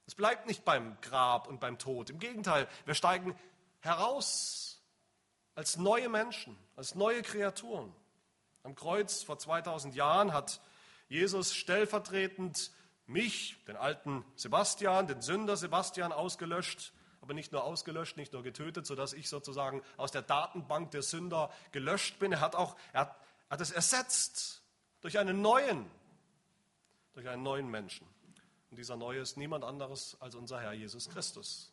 Es 0.10 0.16
bleibt 0.16 0.48
nicht 0.48 0.66
beim 0.66 1.00
Grab 1.02 1.48
und 1.48 1.60
beim 1.60 1.78
Tod. 1.78 2.10
Im 2.10 2.18
Gegenteil, 2.18 2.68
wir 2.86 2.96
steigen 2.96 3.38
heraus 3.80 4.82
als 5.54 5.78
neue 5.78 6.10
Menschen, 6.10 6.58
als 6.76 6.96
neue 6.96 7.22
Kreaturen. 7.22 7.94
Am 8.64 8.74
Kreuz 8.74 9.22
vor 9.22 9.38
2000 9.38 9.94
Jahren 9.94 10.34
hat 10.34 10.62
Jesus 11.10 11.54
stellvertretend 11.54 12.72
mich, 13.06 13.64
den 13.68 13.76
alten 13.76 14.26
Sebastian, 14.36 15.06
den 15.06 15.22
Sünder 15.22 15.56
Sebastian 15.56 16.12
ausgelöscht, 16.12 16.92
aber 17.22 17.36
nicht 17.36 17.52
nur 17.52 17.64
ausgelöscht, 17.64 18.18
nicht 18.18 18.34
nur 18.34 18.42
getötet, 18.42 18.88
sodass 18.88 19.14
ich 19.14 19.30
sozusagen 19.30 19.84
aus 19.96 20.10
der 20.10 20.24
Datenbank 20.24 20.90
der 20.90 21.04
Sünder 21.04 21.52
gelöscht 21.72 22.18
bin. 22.18 22.32
Er 22.32 22.42
hat 22.42 22.56
auch, 22.56 22.76
er 22.94 23.02
hat, 23.02 23.16
hat 23.48 23.62
es 23.62 23.70
ersetzt 23.70 24.64
durch 25.02 25.20
einen 25.20 25.44
neuen, 25.44 25.86
durch 27.14 27.30
einen 27.30 27.44
neuen 27.44 27.70
Menschen. 27.70 28.08
Und 28.70 28.78
dieser 28.78 28.96
neue 28.96 29.20
ist 29.20 29.38
niemand 29.38 29.64
anderes 29.64 30.16
als 30.20 30.36
unser 30.36 30.62
Herr 30.62 30.74
Jesus 30.74 31.10
Christus. 31.10 31.72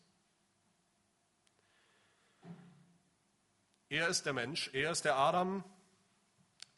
Er 3.89 4.09
ist 4.09 4.27
der 4.27 4.33
Mensch, 4.33 4.71
er 4.73 4.91
ist 4.91 5.05
der 5.05 5.17
Adam, 5.17 5.63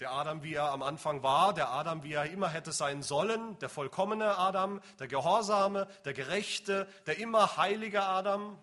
der 0.01 0.13
Adam, 0.13 0.43
wie 0.43 0.55
er 0.55 0.71
am 0.71 0.83
Anfang 0.83 1.23
war, 1.23 1.55
der 1.55 1.71
Adam, 1.71 2.03
wie 2.05 2.13
er 2.13 2.31
immer 2.31 2.49
hätte 2.49 2.71
sein 2.71 3.03
sollen, 3.03 3.59
der 3.59 3.69
vollkommene 3.69 4.37
Adam, 4.37 4.81
der 4.99 5.09
gehorsame, 5.09 5.89
der 6.05 6.13
gerechte, 6.13 6.87
der 7.07 7.19
immer 7.19 7.57
heilige 7.57 8.03
Adam. 8.03 8.63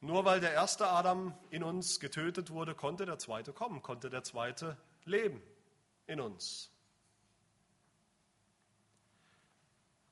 Nur 0.00 0.24
weil 0.24 0.40
der 0.40 0.52
erste 0.52 0.88
Adam 0.88 1.36
in 1.50 1.62
uns 1.64 2.00
getötet 2.00 2.50
wurde, 2.50 2.74
konnte 2.74 3.04
der 3.04 3.18
zweite 3.18 3.52
kommen, 3.52 3.82
konnte 3.82 4.10
der 4.10 4.22
zweite 4.22 4.76
leben 5.04 5.42
in 6.06 6.20
uns. 6.20 6.69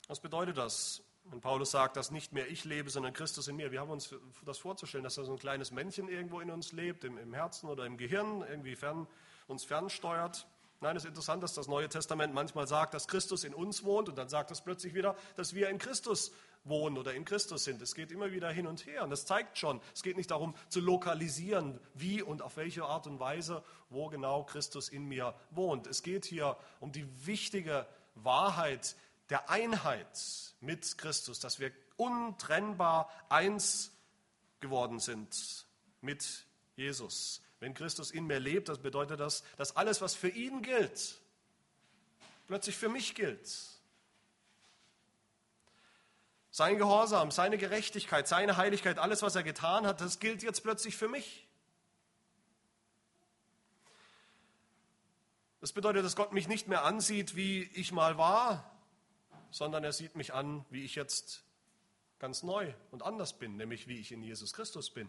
Was 0.08 0.20
bedeutet 0.20 0.56
das? 0.56 1.02
Wenn 1.24 1.42
Paulus 1.42 1.70
sagt, 1.70 1.98
dass 1.98 2.10
nicht 2.10 2.32
mehr 2.32 2.50
ich 2.50 2.64
lebe, 2.64 2.88
sondern 2.88 3.12
Christus 3.12 3.46
in 3.46 3.56
mir. 3.56 3.72
Wir 3.72 3.80
haben 3.80 3.90
uns 3.90 4.14
das 4.46 4.56
vorzustellen, 4.56 5.04
dass 5.04 5.16
da 5.16 5.24
so 5.24 5.32
ein 5.32 5.38
kleines 5.38 5.70
Männchen 5.70 6.08
irgendwo 6.08 6.40
in 6.40 6.50
uns 6.50 6.72
lebt, 6.72 7.04
im, 7.04 7.18
im 7.18 7.34
Herzen 7.34 7.68
oder 7.68 7.84
im 7.84 7.98
Gehirn, 7.98 8.40
irgendwie 8.40 8.74
fern, 8.74 9.06
uns 9.48 9.64
fernsteuert. 9.64 10.46
Nein, 10.80 10.96
es 10.96 11.04
ist 11.04 11.08
interessant, 11.10 11.42
dass 11.42 11.52
das 11.52 11.68
Neue 11.68 11.90
Testament 11.90 12.32
manchmal 12.32 12.66
sagt, 12.66 12.94
dass 12.94 13.06
Christus 13.06 13.44
in 13.44 13.52
uns 13.52 13.84
wohnt 13.84 14.08
und 14.08 14.16
dann 14.16 14.30
sagt 14.30 14.50
es 14.50 14.62
plötzlich 14.62 14.94
wieder, 14.94 15.14
dass 15.36 15.52
wir 15.52 15.68
in 15.68 15.76
Christus 15.76 16.32
wohnen 16.64 16.96
oder 16.96 17.12
in 17.12 17.26
Christus 17.26 17.64
sind. 17.64 17.82
Es 17.82 17.94
geht 17.94 18.10
immer 18.10 18.32
wieder 18.32 18.50
hin 18.50 18.66
und 18.66 18.86
her 18.86 19.04
und 19.04 19.10
das 19.10 19.26
zeigt 19.26 19.58
schon, 19.58 19.82
es 19.94 20.02
geht 20.02 20.16
nicht 20.16 20.30
darum 20.30 20.54
zu 20.70 20.80
lokalisieren, 20.80 21.78
wie 21.92 22.22
und 22.22 22.40
auf 22.40 22.56
welche 22.56 22.84
Art 22.86 23.06
und 23.06 23.20
Weise, 23.20 23.62
wo 23.90 24.08
genau 24.08 24.44
Christus 24.44 24.88
in 24.88 25.04
mir 25.04 25.34
wohnt. 25.50 25.86
Es 25.86 26.02
geht 26.02 26.24
hier 26.24 26.56
um 26.80 26.92
die 26.92 27.06
wichtige 27.26 27.86
Wahrheit, 28.14 28.96
der 29.30 29.50
Einheit 29.50 30.54
mit 30.60 30.98
Christus, 30.98 31.40
dass 31.40 31.60
wir 31.60 31.72
untrennbar 31.96 33.10
eins 33.28 33.92
geworden 34.60 35.00
sind 35.00 35.66
mit 36.00 36.46
Jesus. 36.76 37.42
Wenn 37.60 37.74
Christus 37.74 38.10
in 38.10 38.26
mir 38.26 38.38
lebt, 38.38 38.68
das 38.68 38.78
bedeutet 38.78 39.20
das, 39.20 39.42
dass 39.56 39.76
alles, 39.76 40.00
was 40.00 40.14
für 40.14 40.28
ihn 40.28 40.62
gilt, 40.62 41.18
plötzlich 42.46 42.76
für 42.76 42.88
mich 42.88 43.14
gilt. 43.14 43.48
Sein 46.50 46.78
Gehorsam, 46.78 47.30
seine 47.30 47.58
Gerechtigkeit, 47.58 48.26
seine 48.26 48.56
Heiligkeit, 48.56 48.98
alles, 48.98 49.22
was 49.22 49.36
er 49.36 49.42
getan 49.42 49.86
hat, 49.86 50.00
das 50.00 50.18
gilt 50.18 50.42
jetzt 50.42 50.62
plötzlich 50.62 50.96
für 50.96 51.08
mich. 51.08 51.46
Das 55.60 55.72
bedeutet, 55.72 56.04
dass 56.04 56.16
Gott 56.16 56.32
mich 56.32 56.48
nicht 56.48 56.68
mehr 56.68 56.84
ansieht, 56.84 57.34
wie 57.34 57.64
ich 57.74 57.90
mal 57.90 58.16
war, 58.16 58.77
sondern 59.50 59.84
er 59.84 59.92
sieht 59.92 60.16
mich 60.16 60.34
an, 60.34 60.64
wie 60.70 60.84
ich 60.84 60.94
jetzt 60.94 61.44
ganz 62.18 62.42
neu 62.42 62.72
und 62.90 63.02
anders 63.02 63.38
bin, 63.38 63.56
nämlich 63.56 63.86
wie 63.88 63.98
ich 63.98 64.12
in 64.12 64.22
Jesus 64.22 64.52
Christus 64.52 64.90
bin. 64.90 65.08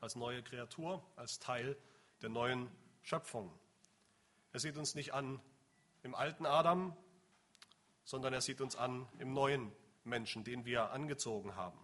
Als 0.00 0.16
neue 0.16 0.42
Kreatur, 0.42 1.04
als 1.16 1.38
Teil 1.38 1.76
der 2.22 2.30
neuen 2.30 2.70
Schöpfung. 3.02 3.52
Er 4.52 4.60
sieht 4.60 4.76
uns 4.76 4.94
nicht 4.94 5.12
an 5.12 5.40
im 6.02 6.14
alten 6.14 6.46
Adam, 6.46 6.96
sondern 8.04 8.32
er 8.32 8.40
sieht 8.40 8.60
uns 8.60 8.76
an 8.76 9.06
im 9.18 9.32
neuen 9.32 9.72
Menschen, 10.04 10.44
den 10.44 10.64
wir 10.64 10.90
angezogen 10.90 11.54
haben. 11.54 11.78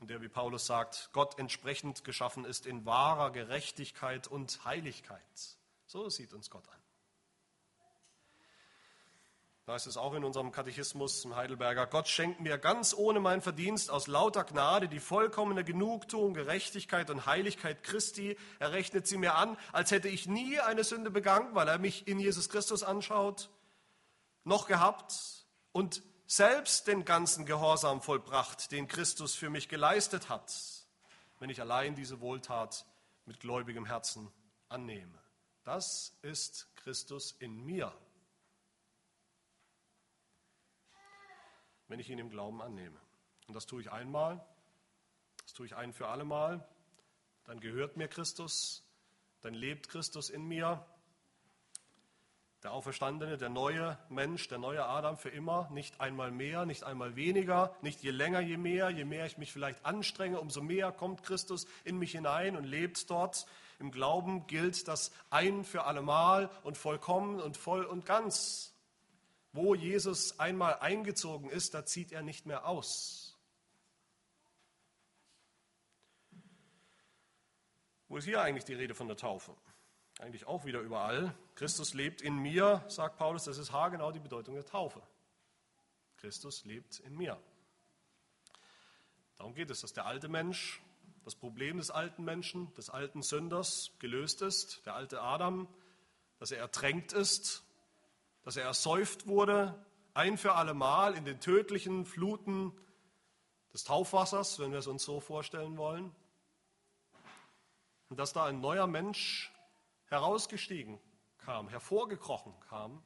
Und 0.00 0.10
der, 0.10 0.20
wie 0.20 0.28
Paulus 0.28 0.66
sagt, 0.66 1.10
Gott 1.12 1.38
entsprechend 1.38 2.04
geschaffen 2.04 2.44
ist 2.44 2.66
in 2.66 2.84
wahrer 2.84 3.30
Gerechtigkeit 3.30 4.28
und 4.28 4.64
Heiligkeit. 4.64 5.22
So 5.86 6.10
sieht 6.10 6.32
uns 6.34 6.50
Gott 6.50 6.68
an. 6.68 6.83
Da 9.66 9.76
ist 9.76 9.86
es 9.86 9.96
auch 9.96 10.12
in 10.12 10.24
unserem 10.24 10.52
Katechismus 10.52 11.24
im 11.24 11.36
Heidelberger, 11.36 11.86
Gott 11.86 12.06
schenkt 12.06 12.38
mir 12.40 12.58
ganz 12.58 12.92
ohne 12.92 13.18
mein 13.18 13.40
Verdienst 13.40 13.90
aus 13.90 14.08
lauter 14.08 14.44
Gnade 14.44 14.88
die 14.88 15.00
vollkommene 15.00 15.64
Genugtuung, 15.64 16.34
Gerechtigkeit 16.34 17.08
und 17.08 17.24
Heiligkeit 17.24 17.82
Christi. 17.82 18.36
Er 18.58 18.72
rechnet 18.72 19.06
sie 19.06 19.16
mir 19.16 19.36
an, 19.36 19.56
als 19.72 19.90
hätte 19.90 20.08
ich 20.08 20.26
nie 20.26 20.60
eine 20.60 20.84
Sünde 20.84 21.10
begangen, 21.10 21.54
weil 21.54 21.66
er 21.66 21.78
mich 21.78 22.06
in 22.06 22.18
Jesus 22.18 22.50
Christus 22.50 22.82
anschaut, 22.82 23.48
noch 24.44 24.66
gehabt 24.66 25.46
und 25.72 26.02
selbst 26.26 26.86
den 26.86 27.06
ganzen 27.06 27.46
Gehorsam 27.46 28.02
vollbracht, 28.02 28.70
den 28.70 28.86
Christus 28.86 29.34
für 29.34 29.48
mich 29.48 29.70
geleistet 29.70 30.28
hat, 30.28 30.52
wenn 31.38 31.48
ich 31.48 31.62
allein 31.62 31.94
diese 31.94 32.20
Wohltat 32.20 32.84
mit 33.24 33.40
gläubigem 33.40 33.86
Herzen 33.86 34.30
annehme. 34.68 35.18
Das 35.64 36.18
ist 36.20 36.68
Christus 36.76 37.32
in 37.38 37.64
mir. 37.64 37.94
Wenn 41.94 42.00
ich 42.00 42.10
ihn 42.10 42.18
im 42.18 42.28
Glauben 42.28 42.60
annehme. 42.60 42.98
Und 43.46 43.54
das 43.54 43.66
tue 43.66 43.80
ich 43.80 43.92
einmal, 43.92 44.44
das 45.44 45.52
tue 45.52 45.64
ich 45.64 45.76
ein 45.76 45.92
für 45.92 46.08
alle 46.08 46.24
Mal. 46.24 46.66
Dann 47.44 47.60
gehört 47.60 47.96
mir 47.96 48.08
Christus, 48.08 48.82
dann 49.42 49.54
lebt 49.54 49.88
Christus 49.88 50.28
in 50.28 50.42
mir. 50.48 50.84
Der 52.64 52.72
Auferstandene, 52.72 53.38
der 53.38 53.48
neue 53.48 53.96
Mensch, 54.08 54.48
der 54.48 54.58
neue 54.58 54.84
Adam 54.84 55.16
für 55.16 55.28
immer, 55.28 55.70
nicht 55.70 56.00
einmal 56.00 56.32
mehr, 56.32 56.66
nicht 56.66 56.82
einmal 56.82 57.14
weniger, 57.14 57.72
nicht 57.80 58.02
je 58.02 58.10
länger, 58.10 58.40
je 58.40 58.56
mehr, 58.56 58.90
je 58.90 59.04
mehr 59.04 59.26
ich 59.26 59.38
mich 59.38 59.52
vielleicht 59.52 59.86
anstrenge, 59.86 60.40
umso 60.40 60.62
mehr 60.62 60.90
kommt 60.90 61.22
Christus 61.22 61.64
in 61.84 61.96
mich 61.96 62.10
hinein 62.10 62.56
und 62.56 62.64
lebt 62.64 63.08
dort. 63.08 63.46
Im 63.78 63.92
Glauben 63.92 64.48
gilt 64.48 64.88
das 64.88 65.12
ein 65.30 65.62
für 65.62 65.84
allemal 65.84 66.50
und 66.64 66.76
vollkommen 66.76 67.40
und 67.40 67.56
voll 67.56 67.84
und 67.84 68.04
ganz. 68.04 68.73
Wo 69.54 69.76
Jesus 69.76 70.40
einmal 70.40 70.80
eingezogen 70.80 71.48
ist, 71.48 71.74
da 71.74 71.86
zieht 71.86 72.10
er 72.10 72.22
nicht 72.22 72.44
mehr 72.44 72.66
aus. 72.66 73.38
Wo 78.08 78.16
ist 78.16 78.24
hier 78.24 78.42
eigentlich 78.42 78.64
die 78.64 78.74
Rede 78.74 78.96
von 78.96 79.06
der 79.06 79.16
Taufe? 79.16 79.56
Eigentlich 80.18 80.48
auch 80.48 80.64
wieder 80.64 80.80
überall. 80.80 81.38
Christus 81.54 81.94
lebt 81.94 82.20
in 82.20 82.36
mir, 82.36 82.84
sagt 82.88 83.16
Paulus, 83.16 83.44
das 83.44 83.58
ist 83.58 83.70
haargenau 83.70 84.10
die 84.10 84.18
Bedeutung 84.18 84.56
der 84.56 84.64
Taufe. 84.64 85.00
Christus 86.16 86.64
lebt 86.64 86.98
in 86.98 87.16
mir. 87.16 87.40
Darum 89.36 89.54
geht 89.54 89.70
es, 89.70 89.82
dass 89.82 89.92
der 89.92 90.06
alte 90.06 90.28
Mensch, 90.28 90.82
das 91.22 91.36
Problem 91.36 91.78
des 91.78 91.92
alten 91.92 92.24
Menschen, 92.24 92.74
des 92.74 92.90
alten 92.90 93.22
Sünders 93.22 93.92
gelöst 94.00 94.42
ist, 94.42 94.84
der 94.84 94.96
alte 94.96 95.22
Adam, 95.22 95.68
dass 96.40 96.50
er 96.50 96.58
ertränkt 96.58 97.12
ist 97.12 97.62
dass 98.44 98.56
er 98.56 98.64
ersäuft 98.64 99.26
wurde, 99.26 99.74
ein 100.12 100.38
für 100.38 100.54
alle 100.54 100.74
Mal 100.74 101.14
in 101.14 101.24
den 101.24 101.40
tödlichen 101.40 102.06
Fluten 102.06 102.72
des 103.72 103.84
Taufwassers, 103.84 104.60
wenn 104.60 104.70
wir 104.70 104.78
es 104.78 104.86
uns 104.86 105.02
so 105.04 105.18
vorstellen 105.20 105.76
wollen. 105.76 106.14
Und 108.08 108.18
dass 108.18 108.32
da 108.32 108.44
ein 108.44 108.60
neuer 108.60 108.86
Mensch 108.86 109.52
herausgestiegen 110.06 111.00
kam, 111.38 111.68
hervorgekrochen 111.68 112.58
kam 112.60 113.02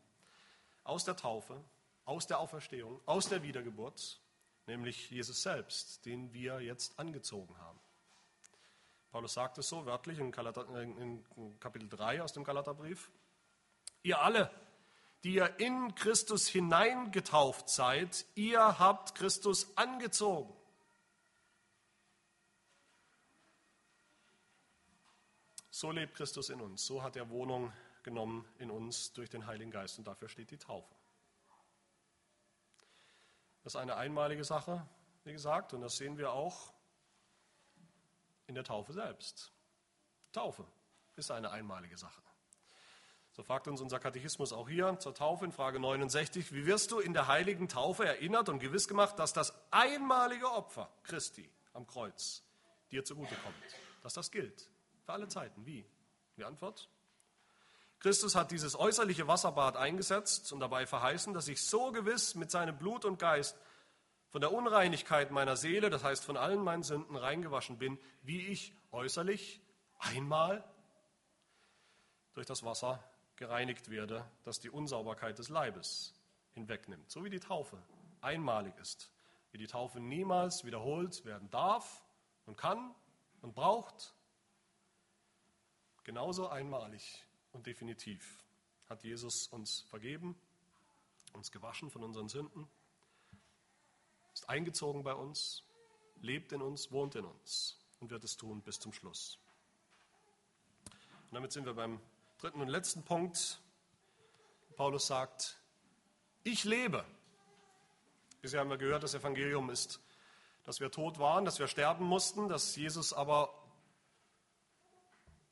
aus 0.85 1.05
der 1.05 1.17
Taufe, 1.17 1.65
aus 2.05 2.27
der 2.27 2.41
Auferstehung, 2.41 3.01
aus 3.07 3.29
der 3.29 3.43
Wiedergeburt, 3.43 4.21
nämlich 4.67 5.11
Jesus 5.11 5.43
selbst, 5.43 6.05
den 6.05 6.33
wir 6.33 6.61
jetzt 6.61 6.99
angezogen 6.99 7.57
haben. 7.59 7.79
Paulus 9.11 9.33
sagt 9.33 9.57
es 9.57 9.69
so 9.69 9.87
wörtlich 9.87 10.19
in, 10.19 10.31
Kapitel 11.61 11.89
3 11.89 12.23
aus 12.23 12.35
dem 12.35 12.45
Galaterbrief. 12.45 13.11
Ihr 14.03 14.21
alle, 14.21 14.51
die 15.25 15.35
ihr 15.35 15.59
in 15.59 15.95
Christus 15.95 16.47
hineingetauft 16.47 17.69
seid, 17.69 18.25
ihr 18.35 18.79
habt 18.79 19.15
Christus 19.15 19.77
angezogen. 19.77 20.55
So 25.71 25.93
lebt 25.93 26.15
Christus 26.15 26.51
in 26.51 26.61
uns, 26.61 26.85
so 26.85 27.03
hat 27.03 27.17
er 27.17 27.31
Wohnung 27.31 27.73
genommen 28.03 28.45
in 28.59 28.71
uns 28.71 29.13
durch 29.13 29.31
den 29.31 29.47
Heiligen 29.47 29.71
Geist 29.71 29.99
und 29.99 30.07
dafür 30.07 30.29
steht 30.29 30.51
die 30.51 30.59
Taufe. 30.59 30.93
Das 33.63 33.75
ist 33.75 33.81
eine 33.81 33.97
einmalige 33.97 34.45
Sache, 34.45 34.89
wie 35.25 35.33
gesagt, 35.33 35.75
und 35.75 35.83
das 35.83 35.97
sehen 35.97 36.17
wir 36.17 36.33
auch 36.33 36.73
in 38.47 38.55
der 38.55 38.65
Taufe 38.65 38.93
selbst. 38.93 39.53
Taufe 40.33 40.67
ist 41.17 41.31
eine 41.31 41.51
einmalige 41.51 41.97
Sache. 41.97 42.23
So 43.39 43.45
fragt 43.45 43.69
uns 43.69 43.81
unser 43.81 44.01
Katechismus 44.01 44.53
auch 44.53 44.69
hier 44.69 44.99
zur 44.99 45.15
Taufe 45.15 45.45
in 45.45 45.53
Frage 45.53 45.79
69, 45.79 46.53
wie 46.53 46.67
wirst 46.67 46.91
du 46.91 46.99
in 46.99 47.13
der 47.13 47.29
heiligen 47.29 47.69
Taufe 47.69 48.05
erinnert 48.05 48.49
und 48.49 48.59
gewiss 48.59 48.89
gemacht, 48.89 49.17
dass 49.21 49.33
das 49.33 49.55
einmalige 49.71 50.51
Opfer 50.51 50.91
Christi 51.05 51.49
am 51.73 51.87
Kreuz 51.87 52.43
dir 52.91 53.05
zugutekommt, 53.05 53.55
dass 54.03 54.15
das 54.15 54.33
gilt 54.33 54.69
für 55.05 55.13
alle 55.13 55.29
Zeiten. 55.29 55.65
Wie? 55.65 55.87
Die 56.37 56.43
Antwort? 56.43 56.91
Christus 58.01 58.35
hat 58.35 58.51
dieses 58.51 58.77
äußerliche 58.77 59.29
Wasserbad 59.29 59.77
eingesetzt 59.77 60.53
und 60.53 60.59
dabei 60.59 60.85
verheißen, 60.85 61.33
dass 61.33 61.47
ich 61.47 61.63
so 61.63 61.93
gewiss 61.93 62.35
mit 62.35 62.51
seinem 62.51 62.77
Blut 62.77 63.05
und 63.05 63.21
Geist 63.21 63.57
von 64.31 64.41
der 64.41 64.53
Unreinigkeit 64.53 65.31
meiner 65.31 65.57
Seele, 65.57 65.91
das 65.91 66.03
heißt 66.03 66.25
von 66.25 66.37
allen 66.37 66.65
meinen 66.65 66.83
Sünden 66.83 67.15
reingewaschen 67.15 67.79
bin, 67.79 68.01
wie 68.23 68.49
ich 68.49 68.75
äußerlich 68.91 69.61
einmal 70.01 70.65
durch 72.35 72.49
das 72.49 72.65
Wasser 72.65 73.08
gereinigt 73.39 73.89
werde, 73.89 74.29
das 74.43 74.61
die 74.61 74.69
Unsauberkeit 74.69 75.39
des 75.39 75.49
Leibes 75.49 76.13
hinwegnimmt. 76.53 77.11
So 77.11 77.25
wie 77.25 77.31
die 77.31 77.41
Taufe 77.41 77.81
einmalig 78.21 78.77
ist, 78.79 79.11
wie 79.53 79.59
die 79.59 79.67
Taufe 79.67 80.01
niemals 80.01 80.65
wiederholt 80.65 81.25
werden 81.25 81.49
darf 81.51 82.05
und 82.47 82.57
kann 82.57 82.95
und 83.41 83.55
braucht, 83.55 84.13
genauso 86.05 86.49
einmalig 86.49 87.25
und 87.53 87.67
definitiv 87.67 88.45
hat 88.89 89.05
Jesus 89.05 89.47
uns 89.49 89.83
vergeben, 89.83 90.35
uns 91.33 91.53
gewaschen 91.53 91.91
von 91.91 92.03
unseren 92.03 92.29
Sünden, 92.29 92.67
ist 94.35 94.49
eingezogen 94.49 95.05
bei 95.05 95.15
uns, 95.15 95.63
lebt 96.21 96.53
in 96.53 96.61
uns, 96.61 96.91
wohnt 96.91 97.15
in 97.15 97.25
uns 97.25 97.79
und 98.01 98.11
wird 98.11 98.25
es 98.25 98.37
tun 98.37 98.63
bis 98.63 98.81
zum 98.81 98.93
Schluss. 98.93 99.39
Und 101.29 101.35
damit 101.35 101.53
sind 101.53 101.67
wir 101.67 101.75
beim 101.75 102.01
dritten 102.39 102.61
und 102.61 102.69
letzten 102.69 103.03
Punkt. 103.03 103.61
Paulus 104.77 105.09
sagt, 105.09 105.59
ich 106.45 106.63
lebe. 106.63 107.05
Bisher 108.41 108.61
haben 108.61 108.71
wir 108.71 108.79
gehört, 108.79 109.03
das 109.03 109.15
Evangelium 109.15 109.71
ist, 109.71 110.01
dass 110.63 110.79
wir 110.79 110.93
tot 110.93 111.19
waren, 111.19 111.45
dass 111.45 111.59
wir 111.59 111.67
sterben 111.67 112.05
mussten, 112.05 112.49
dass 112.49 112.77
Jesus 112.77 113.13
aber 113.13 113.53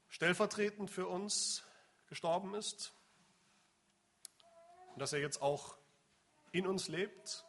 stellvertretend 0.08 0.88
für 0.88 1.08
uns 1.08 1.64
gestorben 2.06 2.54
ist 2.54 2.92
und 4.92 5.00
dass 5.00 5.12
er 5.12 5.18
jetzt 5.18 5.42
auch 5.42 5.76
in 6.52 6.68
uns 6.68 6.86
lebt 6.86 7.45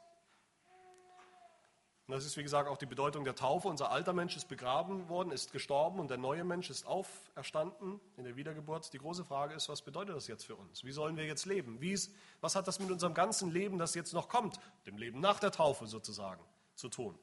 und 2.08 2.14
das 2.14 2.26
ist, 2.26 2.38
wie 2.38 2.44
gesagt, 2.44 2.70
auch 2.70 2.78
die 2.78 2.86
Bedeutung 2.86 3.26
der 3.26 3.36
Taufe. 3.36 3.68
Unser 3.68 3.92
alter 3.92 4.14
Mensch 4.14 4.38
ist 4.38 4.48
begraben 4.48 5.10
worden, 5.10 5.30
ist 5.30 5.52
gestorben 5.52 6.00
und 6.00 6.10
der 6.10 6.18
neue 6.18 6.46
Mensch 6.46 6.70
ist 6.70 6.88
auferstanden 6.88 8.00
in 8.16 8.24
der 8.24 8.38
Wiedergeburt. 8.38 8.94
Die 8.94 8.98
große 8.98 9.26
Frage 9.26 9.54
ist, 9.54 9.68
was 9.68 9.82
bedeutet 9.82 10.16
das 10.16 10.28
jetzt 10.28 10.46
für 10.46 10.56
uns? 10.56 10.86
Wie 10.86 10.94
sollen 10.94 11.18
wir 11.18 11.26
jetzt 11.26 11.46
leben? 11.46 11.82
Ist, 11.82 12.16
was 12.40 12.56
hat 12.56 12.66
das 12.66 12.80
mit 12.80 12.90
unserem 12.92 13.14
ganzen 13.14 13.52
Leben, 13.52 13.78
das 13.78 13.94
jetzt 13.94 14.14
noch 14.14 14.30
kommt, 14.30 14.58
dem 14.86 14.98
Leben 14.98 15.20
nach 15.20 15.42
der 15.42 15.52
Taufe 15.52 15.86
sozusagen, 15.86 16.42
zu 16.76 16.88
tun? 16.88 17.20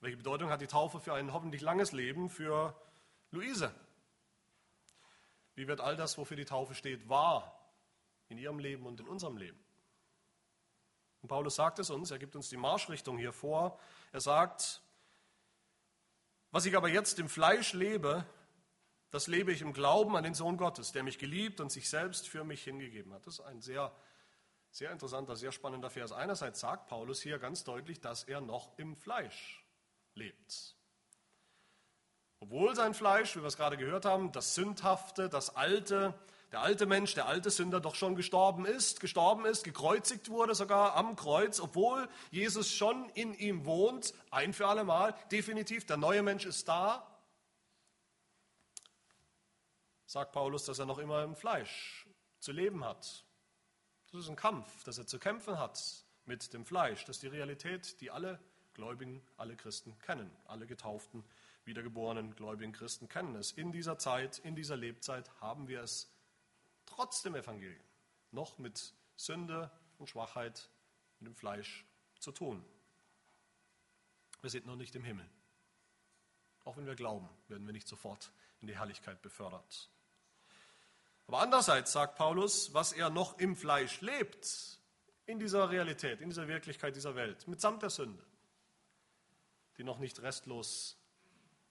Welche 0.00 0.18
Bedeutung 0.18 0.50
hat 0.50 0.60
die 0.60 0.66
Taufe 0.66 1.00
für 1.00 1.14
ein 1.14 1.32
hoffentlich 1.32 1.62
langes 1.62 1.92
Leben 1.92 2.28
für 2.28 2.78
Luise? 3.30 3.74
Wie 5.54 5.66
wird 5.66 5.80
all 5.80 5.96
das, 5.96 6.18
wofür 6.18 6.36
die 6.36 6.44
Taufe 6.44 6.74
steht, 6.74 7.08
wahr 7.08 7.58
in 8.28 8.36
ihrem 8.36 8.58
Leben 8.58 8.84
und 8.84 9.00
in 9.00 9.08
unserem 9.08 9.38
Leben? 9.38 9.65
Und 11.26 11.30
Paulus 11.30 11.56
sagt 11.56 11.80
es 11.80 11.90
uns, 11.90 12.12
er 12.12 12.20
gibt 12.20 12.36
uns 12.36 12.50
die 12.50 12.56
Marschrichtung 12.56 13.18
hier 13.18 13.32
vor. 13.32 13.80
Er 14.12 14.20
sagt, 14.20 14.80
was 16.52 16.66
ich 16.66 16.76
aber 16.76 16.86
jetzt 16.86 17.18
im 17.18 17.28
Fleisch 17.28 17.72
lebe, 17.72 18.24
das 19.10 19.26
lebe 19.26 19.50
ich 19.50 19.60
im 19.60 19.72
Glauben 19.72 20.14
an 20.14 20.22
den 20.22 20.34
Sohn 20.34 20.56
Gottes, 20.56 20.92
der 20.92 21.02
mich 21.02 21.18
geliebt 21.18 21.58
und 21.60 21.72
sich 21.72 21.90
selbst 21.90 22.28
für 22.28 22.44
mich 22.44 22.62
hingegeben 22.62 23.12
hat. 23.12 23.26
Das 23.26 23.40
ist 23.40 23.44
ein 23.44 23.60
sehr, 23.60 23.92
sehr 24.70 24.92
interessanter, 24.92 25.34
sehr 25.34 25.50
spannender 25.50 25.90
Vers. 25.90 26.12
Einerseits 26.12 26.60
sagt 26.60 26.86
Paulus 26.86 27.20
hier 27.20 27.40
ganz 27.40 27.64
deutlich, 27.64 28.00
dass 28.00 28.22
er 28.22 28.40
noch 28.40 28.78
im 28.78 28.94
Fleisch 28.94 29.66
lebt. 30.14 30.76
Obwohl 32.38 32.76
sein 32.76 32.94
Fleisch, 32.94 33.34
wie 33.34 33.40
wir 33.40 33.48
es 33.48 33.56
gerade 33.56 33.76
gehört 33.76 34.04
haben, 34.04 34.30
das 34.30 34.54
Sündhafte, 34.54 35.28
das 35.28 35.56
Alte, 35.56 36.14
der 36.56 36.62
alte 36.62 36.86
Mensch, 36.86 37.12
der 37.12 37.26
alte 37.26 37.50
Sünder 37.50 37.80
doch 37.80 37.94
schon 37.94 38.16
gestorben 38.16 38.64
ist, 38.64 39.00
gestorben 39.00 39.44
ist, 39.44 39.62
gekreuzigt 39.62 40.30
wurde 40.30 40.54
sogar 40.54 40.96
am 40.96 41.14
Kreuz, 41.14 41.60
obwohl 41.60 42.08
Jesus 42.30 42.72
schon 42.72 43.10
in 43.10 43.34
ihm 43.34 43.66
wohnt, 43.66 44.14
ein 44.30 44.54
für 44.54 44.66
alle 44.66 44.82
Mal, 44.82 45.14
definitiv, 45.30 45.84
der 45.84 45.98
neue 45.98 46.22
Mensch 46.22 46.46
ist 46.46 46.66
da, 46.66 47.06
sagt 50.06 50.32
Paulus, 50.32 50.64
dass 50.64 50.78
er 50.78 50.86
noch 50.86 50.96
immer 50.96 51.24
im 51.24 51.36
Fleisch 51.36 52.06
zu 52.40 52.52
leben 52.52 52.86
hat. 52.86 53.26
Das 54.10 54.22
ist 54.22 54.30
ein 54.30 54.36
Kampf, 54.36 54.82
dass 54.84 54.96
er 54.96 55.06
zu 55.06 55.18
kämpfen 55.18 55.58
hat 55.58 55.78
mit 56.24 56.54
dem 56.54 56.64
Fleisch. 56.64 57.04
Das 57.04 57.16
ist 57.16 57.22
die 57.22 57.26
Realität, 57.26 58.00
die 58.00 58.10
alle 58.10 58.40
Gläubigen, 58.72 59.20
alle 59.36 59.56
Christen 59.56 59.98
kennen, 59.98 60.34
alle 60.46 60.66
getauften, 60.66 61.22
wiedergeborenen 61.66 62.34
gläubigen 62.34 62.72
Christen 62.72 63.10
kennen 63.10 63.34
es. 63.34 63.52
In 63.52 63.72
dieser 63.72 63.98
Zeit, 63.98 64.38
in 64.38 64.56
dieser 64.56 64.78
Lebzeit 64.78 65.30
haben 65.42 65.68
wir 65.68 65.82
es 65.82 66.15
trotz 66.86 67.22
dem 67.22 67.34
Evangelium 67.34 67.84
noch 68.30 68.58
mit 68.58 68.94
Sünde 69.16 69.70
und 69.98 70.08
Schwachheit 70.08 70.70
mit 71.18 71.28
dem 71.28 71.34
Fleisch 71.34 71.84
zu 72.18 72.32
tun. 72.32 72.64
Wir 74.40 74.50
sind 74.50 74.66
noch 74.66 74.76
nicht 74.76 74.94
im 74.94 75.04
Himmel. 75.04 75.28
Auch 76.64 76.76
wenn 76.76 76.86
wir 76.86 76.94
glauben, 76.94 77.28
werden 77.48 77.66
wir 77.66 77.72
nicht 77.72 77.88
sofort 77.88 78.32
in 78.60 78.66
die 78.66 78.76
Herrlichkeit 78.76 79.22
befördert. 79.22 79.90
Aber 81.26 81.40
andererseits 81.40 81.92
sagt 81.92 82.16
Paulus, 82.16 82.72
was 82.74 82.92
er 82.92 83.10
noch 83.10 83.38
im 83.38 83.56
Fleisch 83.56 84.00
lebt, 84.00 84.78
in 85.26 85.38
dieser 85.38 85.70
Realität, 85.70 86.20
in 86.20 86.28
dieser 86.28 86.46
Wirklichkeit 86.46 86.94
dieser 86.94 87.16
Welt, 87.16 87.48
mitsamt 87.48 87.82
der 87.82 87.90
Sünde, 87.90 88.24
die 89.76 89.84
noch 89.84 89.98
nicht 89.98 90.22
restlos 90.22 90.96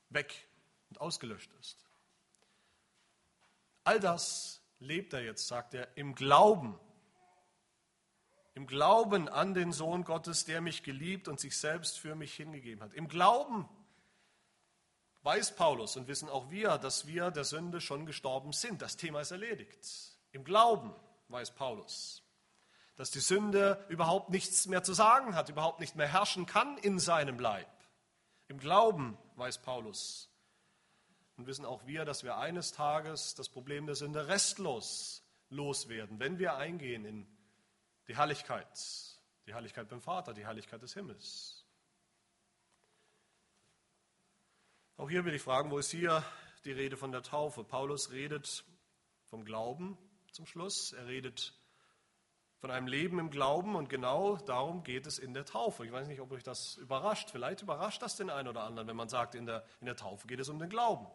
weg 0.09 0.47
und 0.89 0.99
ausgelöscht 0.99 1.51
ist. 1.59 1.85
All 3.85 3.99
das 3.99 4.61
lebt 4.85 5.13
er 5.13 5.23
jetzt, 5.23 5.47
sagt 5.47 5.73
er, 5.73 5.87
im 5.97 6.15
Glauben. 6.15 6.79
Im 8.53 8.67
Glauben 8.67 9.27
an 9.27 9.53
den 9.53 9.73
Sohn 9.73 10.05
Gottes, 10.05 10.45
der 10.45 10.61
mich 10.61 10.83
geliebt 10.83 11.27
und 11.27 11.39
sich 11.39 11.57
selbst 11.57 11.99
für 11.99 12.15
mich 12.15 12.33
hingegeben 12.33 12.81
hat. 12.81 12.93
Im 12.93 13.09
Glauben 13.09 13.67
weiß 15.23 15.55
Paulus 15.55 15.97
und 15.97 16.07
wissen 16.07 16.29
auch 16.29 16.49
wir, 16.49 16.77
dass 16.77 17.07
wir 17.07 17.31
der 17.31 17.43
Sünde 17.43 17.81
schon 17.81 18.05
gestorben 18.05 18.53
sind. 18.53 18.81
Das 18.81 18.95
Thema 18.95 19.21
ist 19.21 19.31
erledigt. 19.31 19.79
Im 20.31 20.43
Glauben 20.43 20.93
weiß 21.29 21.51
Paulus, 21.55 22.23
dass 22.95 23.11
die 23.11 23.19
Sünde 23.19 23.83
überhaupt 23.89 24.29
nichts 24.29 24.67
mehr 24.67 24.83
zu 24.83 24.93
sagen 24.93 25.35
hat, 25.35 25.49
überhaupt 25.49 25.79
nicht 25.79 25.95
mehr 25.95 26.07
herrschen 26.07 26.45
kann 26.45 26.77
in 26.77 26.99
seinem 26.99 27.39
Leib. 27.39 27.67
Im 28.47 28.59
Glauben 28.59 29.17
weiß 29.35 29.57
Paulus, 29.63 30.29
und 31.37 31.47
wissen 31.47 31.65
auch 31.65 31.85
wir, 31.85 32.05
dass 32.05 32.23
wir 32.23 32.37
eines 32.37 32.71
Tages 32.71 33.35
das 33.35 33.49
Problem 33.49 33.85
der 33.85 33.95
Sünde 33.95 34.27
restlos 34.27 35.23
loswerden, 35.49 36.19
wenn 36.19 36.39
wir 36.39 36.55
eingehen 36.55 37.05
in 37.05 37.27
die 38.07 38.15
Herrlichkeit, 38.15 38.67
die 39.45 39.53
Herrlichkeit 39.53 39.89
beim 39.89 40.01
Vater, 40.01 40.33
die 40.33 40.45
Herrlichkeit 40.45 40.81
des 40.81 40.93
Himmels. 40.93 41.65
Auch 44.97 45.09
hier 45.09 45.25
will 45.25 45.33
ich 45.33 45.41
fragen, 45.41 45.71
wo 45.71 45.77
ist 45.77 45.91
hier 45.91 46.23
die 46.63 46.71
Rede 46.71 46.95
von 46.95 47.11
der 47.11 47.21
Taufe? 47.21 47.63
Paulus 47.63 48.11
redet 48.11 48.63
vom 49.29 49.43
Glauben 49.43 49.97
zum 50.31 50.45
Schluss. 50.45 50.93
Er 50.93 51.07
redet 51.07 51.53
von 52.59 52.71
einem 52.71 52.87
Leben 52.87 53.19
im 53.19 53.29
Glauben 53.29 53.75
und 53.75 53.89
genau 53.89 54.37
darum 54.37 54.83
geht 54.83 55.05
es 55.05 55.19
in 55.19 55.33
der 55.33 55.45
Taufe. 55.45 55.85
Ich 55.85 55.91
weiß 55.91 56.07
nicht, 56.07 56.21
ob 56.21 56.31
euch 56.31 56.43
das 56.43 56.77
überrascht. 56.77 57.29
Vielleicht 57.29 57.61
überrascht 57.61 58.01
das 58.01 58.15
den 58.15 58.29
einen 58.29 58.47
oder 58.47 58.63
anderen, 58.63 58.87
wenn 58.87 58.95
man 58.95 59.09
sagt, 59.09 59.35
in 59.35 59.45
der, 59.45 59.65
in 59.81 59.85
der 59.85 59.97
Taufe 59.97 60.27
geht 60.27 60.39
es 60.39 60.49
um 60.49 60.59
den 60.59 60.69
Glauben. 60.69 61.07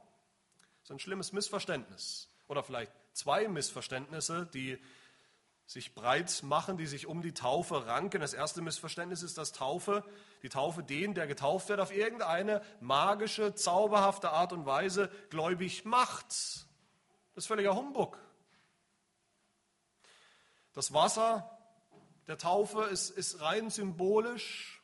Ist 0.91 0.95
ein 0.95 0.99
schlimmes 0.99 1.33
Missverständnis. 1.33 2.29
Oder 2.49 2.65
vielleicht 2.65 2.91
zwei 3.13 3.47
Missverständnisse, 3.47 4.47
die 4.53 4.77
sich 5.65 5.95
breit 5.95 6.43
machen, 6.43 6.79
die 6.79 6.89
sich 6.89 7.07
um 7.07 7.23
die 7.23 7.33
Taufe 7.33 7.87
ranken. 7.87 8.21
Das 8.21 8.35
erste 8.35 8.61
Missverständnis 8.61 9.23
ist, 9.23 9.39
dass 9.39 9.53
Taufe, 9.53 10.03
die 10.43 10.49
Taufe 10.49 10.83
den, 10.83 11.15
der 11.15 11.29
getauft 11.29 11.69
wird, 11.69 11.79
auf 11.79 11.93
irgendeine 11.93 12.61
magische, 12.81 13.55
zauberhafte 13.55 14.31
Art 14.31 14.53
und 14.53 14.67
Weise 14.67 15.13
gläubig 15.29 15.85
macht. 15.85 16.27
Das 16.27 16.65
ist 17.37 17.47
völliger 17.47 17.77
Humbug. 17.77 18.19
Das 20.73 20.93
Wasser 20.93 21.57
der 22.27 22.37
Taufe 22.37 22.83
ist, 22.87 23.11
ist 23.11 23.41
rein 23.41 23.71
symbolisch 23.71 24.80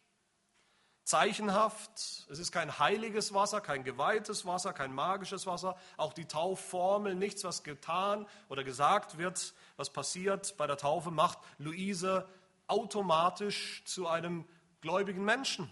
zeichenhaft. 1.07 2.27
Es 2.29 2.40
ist 2.40 2.51
kein 2.51 2.81
heiliges 2.81 3.33
Wasser, 3.33 3.61
kein 3.61 3.85
geweihtes 3.85 4.45
Wasser, 4.45 4.73
kein 4.73 4.92
magisches 4.92 5.47
Wasser. 5.47 5.77
Auch 5.97 6.12
die 6.12 6.25
Taufformel, 6.25 7.14
nichts, 7.14 7.45
was 7.45 7.62
getan 7.62 8.27
oder 8.49 8.64
gesagt 8.64 9.16
wird, 9.16 9.55
was 9.77 9.90
passiert 9.90 10.57
bei 10.57 10.66
der 10.66 10.77
Taufe, 10.77 11.12
macht 11.12 11.38
Luise 11.59 12.29
automatisch 12.66 13.85
zu 13.85 14.09
einem 14.09 14.45
gläubigen 14.81 15.25
Menschen, 15.25 15.71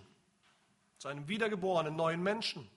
zu 0.98 1.08
einem 1.08 1.26
wiedergeborenen 1.26 1.96
neuen 1.96 2.22
Menschen. 2.22 2.70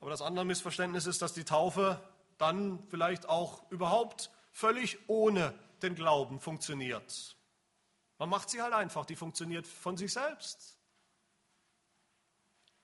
Aber 0.00 0.10
das 0.10 0.20
andere 0.20 0.44
Missverständnis 0.44 1.06
ist, 1.06 1.22
dass 1.22 1.32
die 1.32 1.44
Taufe 1.44 2.00
dann 2.38 2.82
vielleicht 2.88 3.28
auch 3.28 3.70
überhaupt 3.70 4.30
völlig 4.50 4.98
ohne 5.08 5.54
den 5.80 5.94
Glauben 5.94 6.40
funktioniert. 6.40 7.36
Man 8.18 8.28
macht 8.28 8.50
sie 8.50 8.62
halt 8.62 8.72
einfach, 8.72 9.04
die 9.06 9.16
funktioniert 9.16 9.66
von 9.66 9.96
sich 9.96 10.12
selbst. 10.12 10.78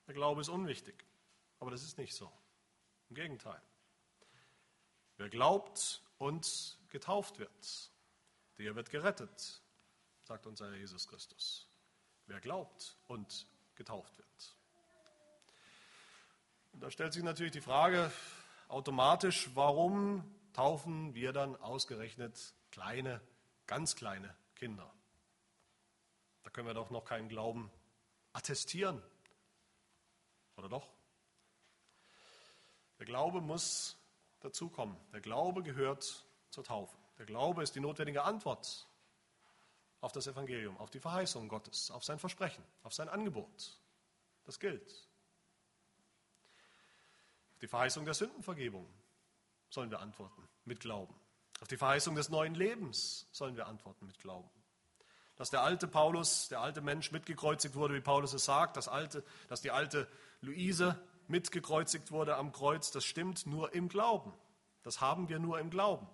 Der 0.07 0.13
Glaube 0.13 0.41
ist 0.41 0.49
unwichtig, 0.49 1.05
aber 1.59 1.71
das 1.71 1.83
ist 1.83 1.97
nicht 1.97 2.13
so. 2.13 2.31
Im 3.09 3.15
Gegenteil. 3.15 3.61
Wer 5.17 5.29
glaubt 5.29 6.01
und 6.17 6.77
getauft 6.89 7.39
wird, 7.39 7.91
der 8.57 8.75
wird 8.75 8.89
gerettet, 8.89 9.61
sagt 10.23 10.47
unser 10.47 10.67
Herr 10.67 10.77
Jesus 10.77 11.07
Christus. 11.07 11.67
Wer 12.25 12.39
glaubt 12.39 12.97
und 13.07 13.47
getauft 13.75 14.17
wird. 14.17 14.55
Und 16.73 16.81
da 16.81 16.91
stellt 16.91 17.13
sich 17.13 17.23
natürlich 17.23 17.51
die 17.51 17.61
Frage 17.61 18.11
automatisch, 18.67 19.49
warum 19.53 20.23
taufen 20.53 21.13
wir 21.13 21.33
dann 21.33 21.55
ausgerechnet 21.57 22.53
kleine, 22.71 23.21
ganz 23.67 23.95
kleine 23.95 24.35
Kinder? 24.55 24.93
Können 26.53 26.67
wir 26.67 26.73
doch 26.73 26.89
noch 26.89 27.05
keinen 27.05 27.29
Glauben 27.29 27.71
attestieren. 28.33 29.01
Oder 30.57 30.69
doch? 30.69 30.87
Der 32.99 33.05
Glaube 33.05 33.41
muss 33.41 33.97
dazukommen. 34.41 34.97
Der 35.13 35.21
Glaube 35.21 35.63
gehört 35.63 36.25
zur 36.49 36.63
Taufe. 36.63 36.95
Der 37.17 37.25
Glaube 37.25 37.63
ist 37.63 37.75
die 37.75 37.79
notwendige 37.79 38.23
Antwort 38.23 38.87
auf 40.01 40.11
das 40.11 40.27
Evangelium, 40.27 40.77
auf 40.77 40.89
die 40.89 40.99
Verheißung 40.99 41.47
Gottes, 41.47 41.91
auf 41.91 42.03
sein 42.03 42.19
Versprechen, 42.19 42.63
auf 42.83 42.93
sein 42.93 43.07
Angebot. 43.07 43.79
Das 44.43 44.59
gilt. 44.59 44.91
Auf 47.53 47.59
die 47.59 47.67
Verheißung 47.67 48.05
der 48.05 48.15
Sündenvergebung 48.15 48.91
sollen 49.69 49.91
wir 49.91 49.99
antworten 49.99 50.47
mit 50.65 50.79
Glauben. 50.79 51.15
Auf 51.61 51.67
die 51.67 51.77
Verheißung 51.77 52.15
des 52.15 52.29
neuen 52.29 52.55
Lebens 52.55 53.27
sollen 53.31 53.55
wir 53.55 53.67
antworten 53.67 54.07
mit 54.07 54.17
Glauben. 54.17 54.49
Dass 55.41 55.49
der 55.49 55.63
alte 55.63 55.87
Paulus, 55.87 56.49
der 56.49 56.61
alte 56.61 56.81
Mensch 56.81 57.11
mitgekreuzigt 57.11 57.73
wurde, 57.73 57.95
wie 57.95 57.99
Paulus 57.99 58.31
es 58.33 58.45
sagt, 58.45 58.77
das 58.77 58.87
alte, 58.87 59.23
dass 59.47 59.59
die 59.59 59.71
alte 59.71 60.07
Luise 60.41 61.03
mitgekreuzigt 61.29 62.11
wurde 62.11 62.35
am 62.35 62.51
Kreuz, 62.51 62.91
das 62.91 63.05
stimmt 63.05 63.47
nur 63.47 63.73
im 63.73 63.89
Glauben. 63.89 64.33
Das 64.83 65.01
haben 65.01 65.29
wir 65.29 65.39
nur 65.39 65.59
im 65.59 65.71
Glauben. 65.71 66.07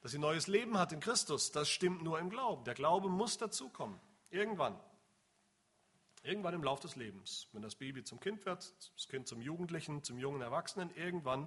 Dass 0.00 0.10
sie 0.10 0.18
neues 0.18 0.48
Leben 0.48 0.76
hat 0.76 0.90
in 0.90 0.98
Christus, 0.98 1.52
das 1.52 1.68
stimmt 1.68 2.02
nur 2.02 2.18
im 2.18 2.30
Glauben. 2.30 2.64
Der 2.64 2.74
Glaube 2.74 3.08
muss 3.08 3.38
dazukommen. 3.38 4.00
Irgendwann. 4.30 4.76
Irgendwann 6.24 6.54
im 6.54 6.64
Lauf 6.64 6.80
des 6.80 6.96
Lebens. 6.96 7.46
Wenn 7.52 7.62
das 7.62 7.76
Baby 7.76 8.02
zum 8.02 8.18
Kind 8.18 8.44
wird, 8.44 8.74
das 8.96 9.06
Kind 9.06 9.28
zum 9.28 9.40
Jugendlichen, 9.40 10.02
zum 10.02 10.18
jungen 10.18 10.40
Erwachsenen, 10.40 10.90
irgendwann 10.96 11.46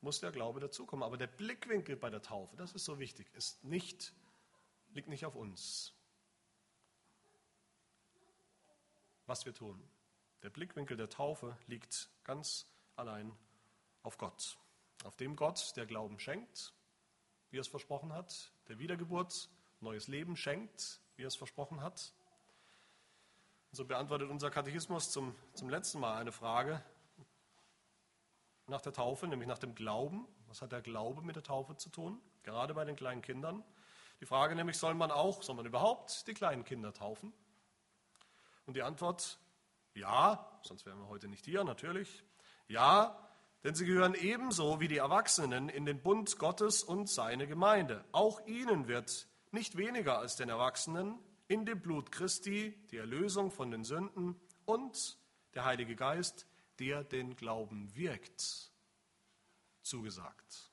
muss 0.00 0.20
der 0.20 0.32
Glaube 0.32 0.60
dazukommen. 0.60 1.02
Aber 1.02 1.18
der 1.18 1.26
Blickwinkel 1.26 1.94
bei 1.94 2.08
der 2.08 2.22
Taufe, 2.22 2.56
das 2.56 2.72
ist 2.72 2.86
so 2.86 2.98
wichtig, 2.98 3.30
ist 3.34 3.64
nicht, 3.64 4.14
liegt 4.94 5.08
nicht 5.08 5.26
auf 5.26 5.34
uns. 5.34 5.92
Was 9.26 9.44
wir 9.44 9.54
tun. 9.54 9.82
Der 10.42 10.50
Blickwinkel 10.50 10.96
der 10.96 11.08
Taufe 11.08 11.56
liegt 11.66 12.08
ganz 12.24 12.66
allein 12.96 13.32
auf 14.02 14.18
Gott. 14.18 14.58
Auf 15.04 15.16
dem 15.16 15.36
Gott, 15.36 15.74
der 15.76 15.86
Glauben 15.86 16.18
schenkt, 16.18 16.72
wie 17.50 17.58
er 17.58 17.62
es 17.62 17.68
versprochen 17.68 18.12
hat, 18.12 18.52
der 18.68 18.78
Wiedergeburt, 18.78 19.48
neues 19.80 20.08
Leben 20.08 20.36
schenkt, 20.36 21.00
wie 21.16 21.22
er 21.24 21.28
es 21.28 21.36
versprochen 21.36 21.80
hat. 21.80 22.12
Und 23.70 23.76
so 23.76 23.84
beantwortet 23.84 24.30
unser 24.30 24.50
Katechismus 24.50 25.10
zum, 25.10 25.34
zum 25.54 25.68
letzten 25.68 26.00
Mal 26.00 26.16
eine 26.20 26.32
Frage 26.32 26.82
nach 28.66 28.80
der 28.80 28.92
Taufe, 28.92 29.26
nämlich 29.26 29.48
nach 29.48 29.58
dem 29.58 29.74
Glauben. 29.74 30.26
Was 30.46 30.62
hat 30.62 30.72
der 30.72 30.82
Glaube 30.82 31.22
mit 31.22 31.36
der 31.36 31.42
Taufe 31.42 31.76
zu 31.76 31.88
tun? 31.88 32.20
Gerade 32.42 32.74
bei 32.74 32.84
den 32.84 32.96
kleinen 32.96 33.22
Kindern. 33.22 33.64
Die 34.20 34.26
Frage 34.26 34.54
nämlich, 34.54 34.78
soll 34.78 34.94
man 34.94 35.10
auch, 35.10 35.42
soll 35.42 35.56
man 35.56 35.66
überhaupt 35.66 36.26
die 36.26 36.34
kleinen 36.34 36.64
Kinder 36.64 36.92
taufen? 36.92 37.32
Und 38.66 38.76
die 38.76 38.82
Antwort 38.82 39.38
ja, 39.94 40.58
sonst 40.62 40.86
wären 40.86 40.98
wir 40.98 41.08
heute 41.08 41.28
nicht 41.28 41.44
hier, 41.44 41.64
natürlich. 41.64 42.24
Ja, 42.68 43.16
denn 43.62 43.74
sie 43.74 43.86
gehören 43.86 44.14
ebenso 44.14 44.80
wie 44.80 44.88
die 44.88 44.98
Erwachsenen 44.98 45.68
in 45.68 45.86
den 45.86 46.02
Bund 46.02 46.38
Gottes 46.38 46.82
und 46.82 47.08
seine 47.08 47.46
Gemeinde. 47.46 48.04
Auch 48.12 48.44
ihnen 48.46 48.88
wird 48.88 49.28
nicht 49.52 49.76
weniger 49.76 50.18
als 50.18 50.36
den 50.36 50.48
Erwachsenen 50.48 51.18
in 51.46 51.64
dem 51.64 51.80
Blut 51.80 52.10
Christi 52.10 52.76
die 52.90 52.96
Erlösung 52.96 53.50
von 53.50 53.70
den 53.70 53.84
Sünden 53.84 54.40
und 54.64 55.18
der 55.54 55.64
Heilige 55.64 55.94
Geist, 55.94 56.46
der 56.80 57.04
den 57.04 57.36
Glauben 57.36 57.94
wirkt, 57.94 58.72
zugesagt. 59.82 60.72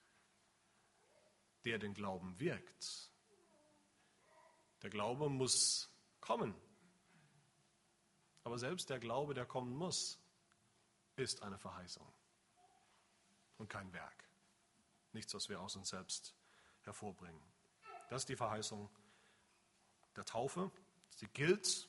Der 1.63 1.77
den 1.77 1.93
Glauben 1.93 2.39
wirkt. 2.39 3.10
Der 4.81 4.89
Glaube 4.89 5.29
muss 5.29 5.89
kommen. 6.19 6.55
Aber 8.43 8.57
selbst 8.57 8.89
der 8.89 8.99
Glaube, 8.99 9.33
der 9.33 9.45
kommen 9.45 9.75
muss, 9.75 10.19
ist 11.15 11.43
eine 11.43 11.57
Verheißung 11.57 12.07
und 13.57 13.69
kein 13.69 13.93
Werk. 13.93 14.23
Nichts, 15.13 15.33
was 15.33 15.49
wir 15.49 15.61
aus 15.61 15.75
uns 15.75 15.89
selbst 15.89 16.33
hervorbringen. 16.83 17.41
Das 18.09 18.23
ist 18.23 18.29
die 18.29 18.35
Verheißung 18.35 18.89
der 20.15 20.25
Taufe. 20.25 20.71
Sie 21.15 21.27
gilt. 21.27 21.87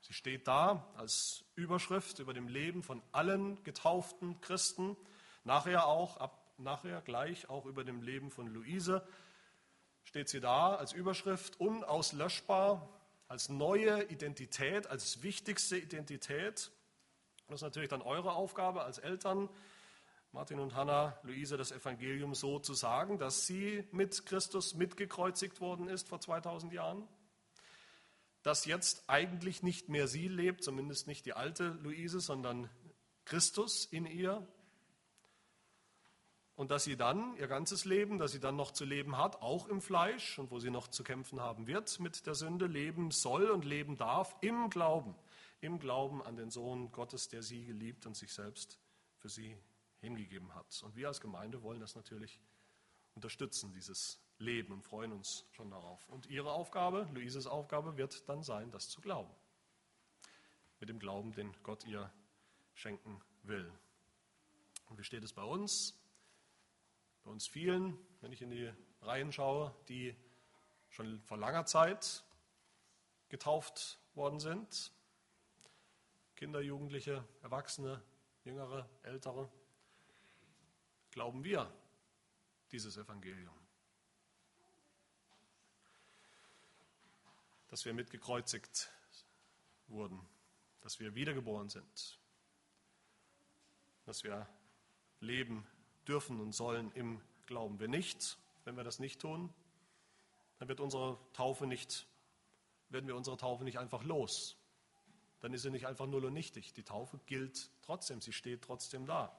Sie 0.00 0.12
steht 0.12 0.48
da 0.48 0.92
als 0.96 1.44
Überschrift 1.54 2.18
über 2.18 2.34
dem 2.34 2.48
Leben 2.48 2.82
von 2.82 3.02
allen 3.12 3.62
getauften 3.62 4.40
Christen. 4.40 4.96
Nachher 5.44 5.86
auch, 5.86 6.16
ab, 6.16 6.52
nachher 6.58 7.00
gleich 7.02 7.48
auch 7.48 7.66
über 7.66 7.84
dem 7.84 8.02
Leben 8.02 8.30
von 8.30 8.48
Luise 8.48 9.06
steht 10.04 10.28
sie 10.28 10.40
da 10.40 10.74
als 10.74 10.92
Überschrift 10.92 11.60
unauslöschbar 11.60 12.88
als 13.30 13.48
neue 13.48 14.02
Identität, 14.10 14.88
als 14.88 15.22
wichtigste 15.22 15.78
Identität. 15.78 16.72
Das 17.46 17.56
ist 17.56 17.62
natürlich 17.62 17.88
dann 17.88 18.02
eure 18.02 18.32
Aufgabe 18.32 18.82
als 18.82 18.98
Eltern, 18.98 19.48
Martin 20.32 20.58
und 20.58 20.74
Hannah, 20.74 21.16
Luise, 21.22 21.56
das 21.56 21.70
Evangelium 21.70 22.34
so 22.34 22.58
zu 22.58 22.74
sagen, 22.74 23.18
dass 23.18 23.46
sie 23.46 23.84
mit 23.92 24.26
Christus 24.26 24.74
mitgekreuzigt 24.74 25.60
worden 25.60 25.86
ist 25.86 26.08
vor 26.08 26.20
2000 26.20 26.72
Jahren. 26.72 27.06
Dass 28.42 28.64
jetzt 28.64 29.04
eigentlich 29.06 29.62
nicht 29.62 29.88
mehr 29.88 30.08
sie 30.08 30.26
lebt, 30.26 30.64
zumindest 30.64 31.06
nicht 31.06 31.24
die 31.24 31.34
alte 31.34 31.68
Luise, 31.82 32.18
sondern 32.18 32.68
Christus 33.26 33.84
in 33.84 34.06
ihr, 34.06 34.44
und 36.60 36.70
dass 36.70 36.84
sie 36.84 36.94
dann 36.98 37.34
ihr 37.38 37.48
ganzes 37.48 37.86
Leben, 37.86 38.18
das 38.18 38.32
sie 38.32 38.38
dann 38.38 38.54
noch 38.54 38.70
zu 38.70 38.84
leben 38.84 39.16
hat, 39.16 39.40
auch 39.40 39.66
im 39.66 39.80
Fleisch 39.80 40.38
und 40.38 40.50
wo 40.50 40.58
sie 40.58 40.68
noch 40.68 40.88
zu 40.88 41.02
kämpfen 41.02 41.40
haben 41.40 41.66
wird 41.66 41.98
mit 42.00 42.26
der 42.26 42.34
Sünde, 42.34 42.66
leben 42.66 43.12
soll 43.12 43.48
und 43.48 43.64
leben 43.64 43.96
darf 43.96 44.36
im 44.42 44.68
Glauben, 44.68 45.14
im 45.62 45.78
Glauben 45.78 46.20
an 46.22 46.36
den 46.36 46.50
Sohn 46.50 46.92
Gottes, 46.92 47.28
der 47.28 47.42
sie 47.42 47.64
geliebt 47.64 48.04
und 48.04 48.14
sich 48.14 48.34
selbst 48.34 48.78
für 49.16 49.30
sie 49.30 49.56
hingegeben 50.02 50.54
hat. 50.54 50.82
Und 50.84 50.96
wir 50.96 51.08
als 51.08 51.22
Gemeinde 51.22 51.62
wollen 51.62 51.80
das 51.80 51.96
natürlich 51.96 52.38
unterstützen, 53.14 53.72
dieses 53.72 54.20
Leben 54.36 54.74
und 54.74 54.82
freuen 54.82 55.12
uns 55.12 55.46
schon 55.52 55.70
darauf. 55.70 56.06
Und 56.10 56.26
ihre 56.26 56.52
Aufgabe, 56.52 57.08
Luises 57.14 57.46
Aufgabe, 57.46 57.96
wird 57.96 58.28
dann 58.28 58.42
sein, 58.42 58.70
das 58.70 58.90
zu 58.90 59.00
glauben. 59.00 59.32
Mit 60.78 60.90
dem 60.90 60.98
Glauben, 60.98 61.32
den 61.32 61.56
Gott 61.62 61.86
ihr 61.86 62.12
schenken 62.74 63.18
will. 63.44 63.72
Und 64.90 64.98
wie 64.98 65.04
steht 65.04 65.24
es 65.24 65.32
bei 65.32 65.42
uns? 65.42 65.96
Bei 67.24 67.30
uns 67.30 67.46
vielen, 67.46 67.98
wenn 68.20 68.32
ich 68.32 68.42
in 68.42 68.50
die 68.50 68.72
Reihen 69.02 69.32
schaue, 69.32 69.74
die 69.88 70.14
schon 70.88 71.20
vor 71.22 71.36
langer 71.36 71.66
Zeit 71.66 72.24
getauft 73.28 73.98
worden 74.14 74.40
sind. 74.40 74.92
Kinder, 76.36 76.60
Jugendliche, 76.60 77.24
Erwachsene, 77.42 78.02
Jüngere, 78.44 78.88
Ältere. 79.02 79.50
Glauben 81.10 81.44
wir 81.44 81.72
dieses 82.72 82.96
Evangelium? 82.96 83.54
Dass 87.68 87.84
wir 87.84 87.94
mitgekreuzigt 87.94 88.90
wurden, 89.86 90.20
dass 90.80 90.98
wir 90.98 91.14
wiedergeboren 91.14 91.68
sind, 91.68 92.18
dass 94.04 94.24
wir 94.24 94.48
leben 95.20 95.66
dürfen 96.10 96.40
und 96.40 96.52
sollen 96.52 96.90
im 96.92 97.20
Glauben. 97.46 97.78
Wenn 97.78 97.92
nicht, 97.92 98.36
wenn 98.64 98.76
wir 98.76 98.84
das 98.84 98.98
nicht 98.98 99.20
tun, 99.20 99.52
dann 100.58 100.68
wird 100.68 100.80
unsere 100.80 101.16
Taufe 101.32 101.66
nicht, 101.66 102.06
werden 102.88 103.06
wir 103.06 103.16
unsere 103.16 103.36
Taufe 103.36 103.64
nicht 103.64 103.78
einfach 103.78 104.02
los. 104.02 104.56
Dann 105.40 105.54
ist 105.54 105.62
sie 105.62 105.70
nicht 105.70 105.86
einfach 105.86 106.06
null 106.06 106.24
und 106.24 106.34
nichtig. 106.34 106.74
Die 106.74 106.82
Taufe 106.82 107.18
gilt 107.26 107.70
trotzdem, 107.82 108.20
sie 108.20 108.32
steht 108.32 108.62
trotzdem 108.62 109.06
da. 109.06 109.32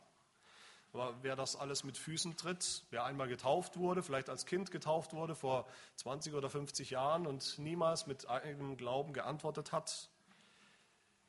Aber 0.93 1.15
wer 1.21 1.35
das 1.35 1.55
alles 1.55 1.83
mit 1.83 1.97
Füßen 1.97 2.37
tritt, 2.37 2.83
wer 2.89 3.05
einmal 3.05 3.27
getauft 3.27 3.77
wurde, 3.77 4.01
vielleicht 4.01 4.29
als 4.29 4.45
Kind 4.45 4.71
getauft 4.71 5.13
wurde 5.13 5.35
vor 5.35 5.67
20 5.97 6.33
oder 6.33 6.49
50 6.49 6.89
Jahren 6.89 7.27
und 7.27 7.59
niemals 7.59 8.07
mit 8.07 8.27
eigenem 8.29 8.77
Glauben 8.77 9.13
geantwortet 9.13 9.71
hat, 9.71 10.09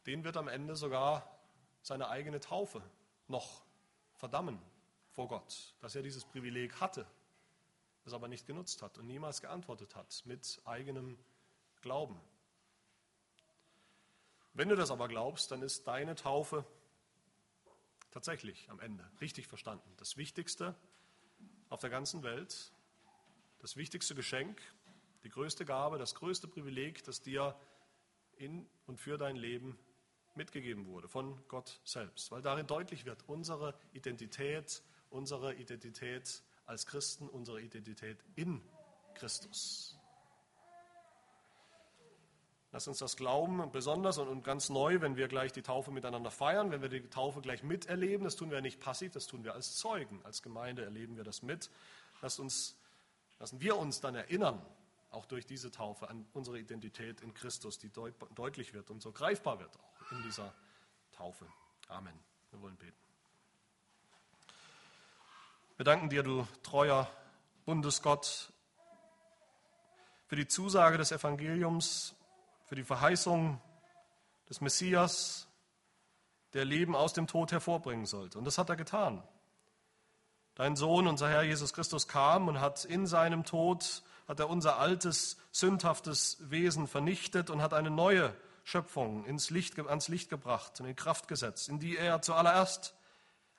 den 0.06 0.24
wird 0.24 0.36
am 0.36 0.48
Ende 0.48 0.74
sogar 0.74 1.28
seine 1.82 2.08
eigene 2.08 2.40
Taufe 2.40 2.82
noch 3.28 3.62
verdammen 4.14 4.58
vor 5.12 5.28
Gott, 5.28 5.74
dass 5.80 5.94
er 5.94 6.02
dieses 6.02 6.24
Privileg 6.24 6.80
hatte, 6.80 7.06
es 8.04 8.12
aber 8.12 8.28
nicht 8.28 8.46
genutzt 8.46 8.82
hat 8.82 8.98
und 8.98 9.06
niemals 9.06 9.40
geantwortet 9.40 9.94
hat 9.94 10.22
mit 10.24 10.60
eigenem 10.64 11.18
Glauben. 11.80 12.20
Wenn 14.54 14.68
du 14.68 14.76
das 14.76 14.90
aber 14.90 15.08
glaubst, 15.08 15.50
dann 15.50 15.62
ist 15.62 15.86
deine 15.86 16.14
Taufe 16.14 16.64
tatsächlich 18.10 18.68
am 18.70 18.80
Ende 18.80 19.08
richtig 19.20 19.46
verstanden. 19.46 19.90
Das 19.96 20.16
Wichtigste 20.16 20.74
auf 21.68 21.80
der 21.80 21.90
ganzen 21.90 22.22
Welt, 22.22 22.72
das 23.60 23.76
wichtigste 23.76 24.14
Geschenk, 24.14 24.60
die 25.24 25.30
größte 25.30 25.64
Gabe, 25.64 25.98
das 25.98 26.14
größte 26.14 26.48
Privileg, 26.48 27.02
das 27.04 27.22
dir 27.22 27.58
in 28.36 28.68
und 28.86 28.98
für 29.00 29.16
dein 29.16 29.36
Leben 29.36 29.78
mitgegeben 30.34 30.86
wurde 30.86 31.08
von 31.08 31.42
Gott 31.48 31.80
selbst, 31.84 32.30
weil 32.30 32.42
darin 32.42 32.66
deutlich 32.66 33.04
wird, 33.04 33.22
unsere 33.28 33.74
Identität, 33.92 34.82
unsere 35.12 35.54
Identität 35.54 36.42
als 36.66 36.86
Christen, 36.86 37.28
unsere 37.28 37.60
Identität 37.60 38.18
in 38.34 38.62
Christus. 39.14 39.98
Lass 42.72 42.88
uns 42.88 42.98
das 42.98 43.16
glauben, 43.16 43.70
besonders 43.70 44.16
und 44.16 44.42
ganz 44.44 44.70
neu, 44.70 45.02
wenn 45.02 45.16
wir 45.16 45.28
gleich 45.28 45.52
die 45.52 45.60
Taufe 45.60 45.90
miteinander 45.90 46.30
feiern, 46.30 46.70
wenn 46.70 46.80
wir 46.80 46.88
die 46.88 47.02
Taufe 47.02 47.42
gleich 47.42 47.62
miterleben. 47.62 48.24
Das 48.24 48.34
tun 48.34 48.50
wir 48.50 48.62
nicht 48.62 48.80
passiv, 48.80 49.12
das 49.12 49.26
tun 49.26 49.44
wir 49.44 49.52
als 49.52 49.76
Zeugen. 49.76 50.20
Als 50.24 50.42
Gemeinde 50.42 50.82
erleben 50.82 51.16
wir 51.16 51.24
das 51.24 51.42
mit. 51.42 51.70
Lass 52.22 52.38
uns, 52.38 52.74
lassen 53.38 53.60
wir 53.60 53.76
uns 53.76 54.00
dann 54.00 54.14
erinnern, 54.14 54.64
auch 55.10 55.26
durch 55.26 55.44
diese 55.44 55.70
Taufe, 55.70 56.08
an 56.08 56.26
unsere 56.32 56.58
Identität 56.58 57.20
in 57.20 57.34
Christus, 57.34 57.78
die 57.78 57.90
deut 57.90 58.14
deutlich 58.34 58.72
wird 58.72 58.90
und 58.90 59.02
so 59.02 59.12
greifbar 59.12 59.60
wird 59.60 59.76
auch 59.76 60.12
in 60.12 60.22
dieser 60.22 60.54
Taufe. 61.12 61.46
Amen. 61.88 62.18
Wir 62.50 62.62
wollen 62.62 62.76
beten. 62.76 63.11
Wir 65.82 65.84
danken 65.84 66.10
dir, 66.10 66.22
du 66.22 66.46
treuer 66.62 67.10
Bundesgott, 67.64 68.52
für 70.28 70.36
die 70.36 70.46
Zusage 70.46 70.96
des 70.96 71.10
Evangeliums, 71.10 72.14
für 72.66 72.76
die 72.76 72.84
Verheißung 72.84 73.60
des 74.48 74.60
Messias, 74.60 75.48
der 76.52 76.64
Leben 76.64 76.94
aus 76.94 77.14
dem 77.14 77.26
Tod 77.26 77.50
hervorbringen 77.50 78.06
sollte. 78.06 78.38
Und 78.38 78.44
das 78.44 78.58
hat 78.58 78.68
er 78.68 78.76
getan. 78.76 79.24
Dein 80.54 80.76
Sohn, 80.76 81.08
unser 81.08 81.28
Herr 81.28 81.42
Jesus 81.42 81.72
Christus, 81.72 82.06
kam 82.06 82.46
und 82.46 82.60
hat 82.60 82.84
in 82.84 83.08
seinem 83.08 83.42
Tod, 83.42 84.04
hat 84.28 84.38
er 84.38 84.48
unser 84.48 84.78
altes, 84.78 85.36
sündhaftes 85.50 86.48
Wesen 86.48 86.86
vernichtet 86.86 87.50
und 87.50 87.60
hat 87.60 87.74
eine 87.74 87.90
neue 87.90 88.32
Schöpfung 88.62 89.24
ins 89.24 89.50
Licht, 89.50 89.80
ans 89.80 90.06
Licht 90.06 90.30
gebracht 90.30 90.80
und 90.80 90.86
in 90.86 90.94
Kraft 90.94 91.26
gesetzt, 91.26 91.68
in 91.68 91.80
die 91.80 91.96
er 91.96 92.22
zuallererst 92.22 92.94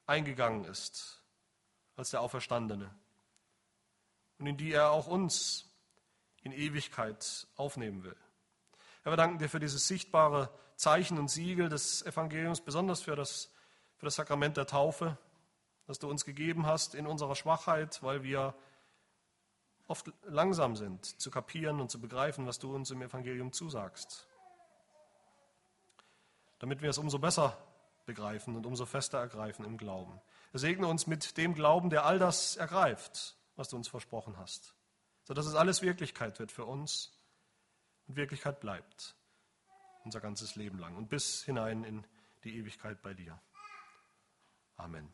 eingegangen 0.05 0.63
ist 0.63 1.19
als 1.95 2.11
der 2.11 2.21
Auferstandene 2.21 2.93
und 4.39 4.47
in 4.47 4.57
die 4.57 4.73
er 4.73 4.91
auch 4.91 5.07
uns 5.07 5.69
in 6.41 6.51
Ewigkeit 6.51 7.47
aufnehmen 7.55 8.03
will. 8.03 8.15
Herr, 9.03 9.11
wir 9.11 9.17
danken 9.17 9.37
dir 9.37 9.49
für 9.49 9.59
dieses 9.59 9.87
sichtbare 9.87 10.49
Zeichen 10.75 11.17
und 11.17 11.29
Siegel 11.29 11.69
des 11.69 12.05
Evangeliums, 12.05 12.61
besonders 12.61 13.01
für 13.01 13.15
das, 13.15 13.53
für 13.97 14.05
das 14.05 14.15
Sakrament 14.15 14.57
der 14.57 14.67
Taufe, 14.67 15.17
das 15.87 15.99
du 15.99 16.09
uns 16.09 16.25
gegeben 16.25 16.65
hast 16.65 16.95
in 16.95 17.07
unserer 17.07 17.35
Schwachheit, 17.35 18.01
weil 18.03 18.23
wir 18.23 18.53
oft 19.87 20.11
langsam 20.23 20.75
sind 20.75 21.05
zu 21.21 21.29
kapieren 21.29 21.79
und 21.79 21.91
zu 21.91 21.99
begreifen, 21.99 22.47
was 22.47 22.59
du 22.59 22.73
uns 22.73 22.91
im 22.91 23.01
Evangelium 23.01 23.51
zusagst. 23.51 24.27
Damit 26.59 26.81
wir 26.81 26.89
es 26.89 26.97
umso 26.97 27.19
besser 27.19 27.57
begreifen 28.05 28.55
und 28.55 28.65
umso 28.65 28.85
fester 28.85 29.19
ergreifen 29.19 29.65
im 29.65 29.77
Glauben. 29.77 30.19
Segne 30.53 30.87
uns 30.87 31.07
mit 31.07 31.37
dem 31.37 31.53
Glauben, 31.53 31.89
der 31.89 32.05
all 32.05 32.19
das 32.19 32.55
ergreift, 32.55 33.35
was 33.55 33.69
du 33.69 33.75
uns 33.75 33.87
versprochen 33.87 34.37
hast, 34.37 34.75
sodass 35.23 35.45
es 35.45 35.55
alles 35.55 35.81
Wirklichkeit 35.81 36.39
wird 36.39 36.51
für 36.51 36.65
uns 36.65 37.11
und 38.07 38.15
Wirklichkeit 38.15 38.59
bleibt. 38.59 39.15
Unser 40.03 40.19
ganzes 40.19 40.55
Leben 40.55 40.79
lang 40.79 40.95
und 40.95 41.09
bis 41.09 41.43
hinein 41.43 41.83
in 41.83 42.05
die 42.43 42.57
Ewigkeit 42.57 43.01
bei 43.01 43.13
dir. 43.13 43.41
Amen. 44.75 45.13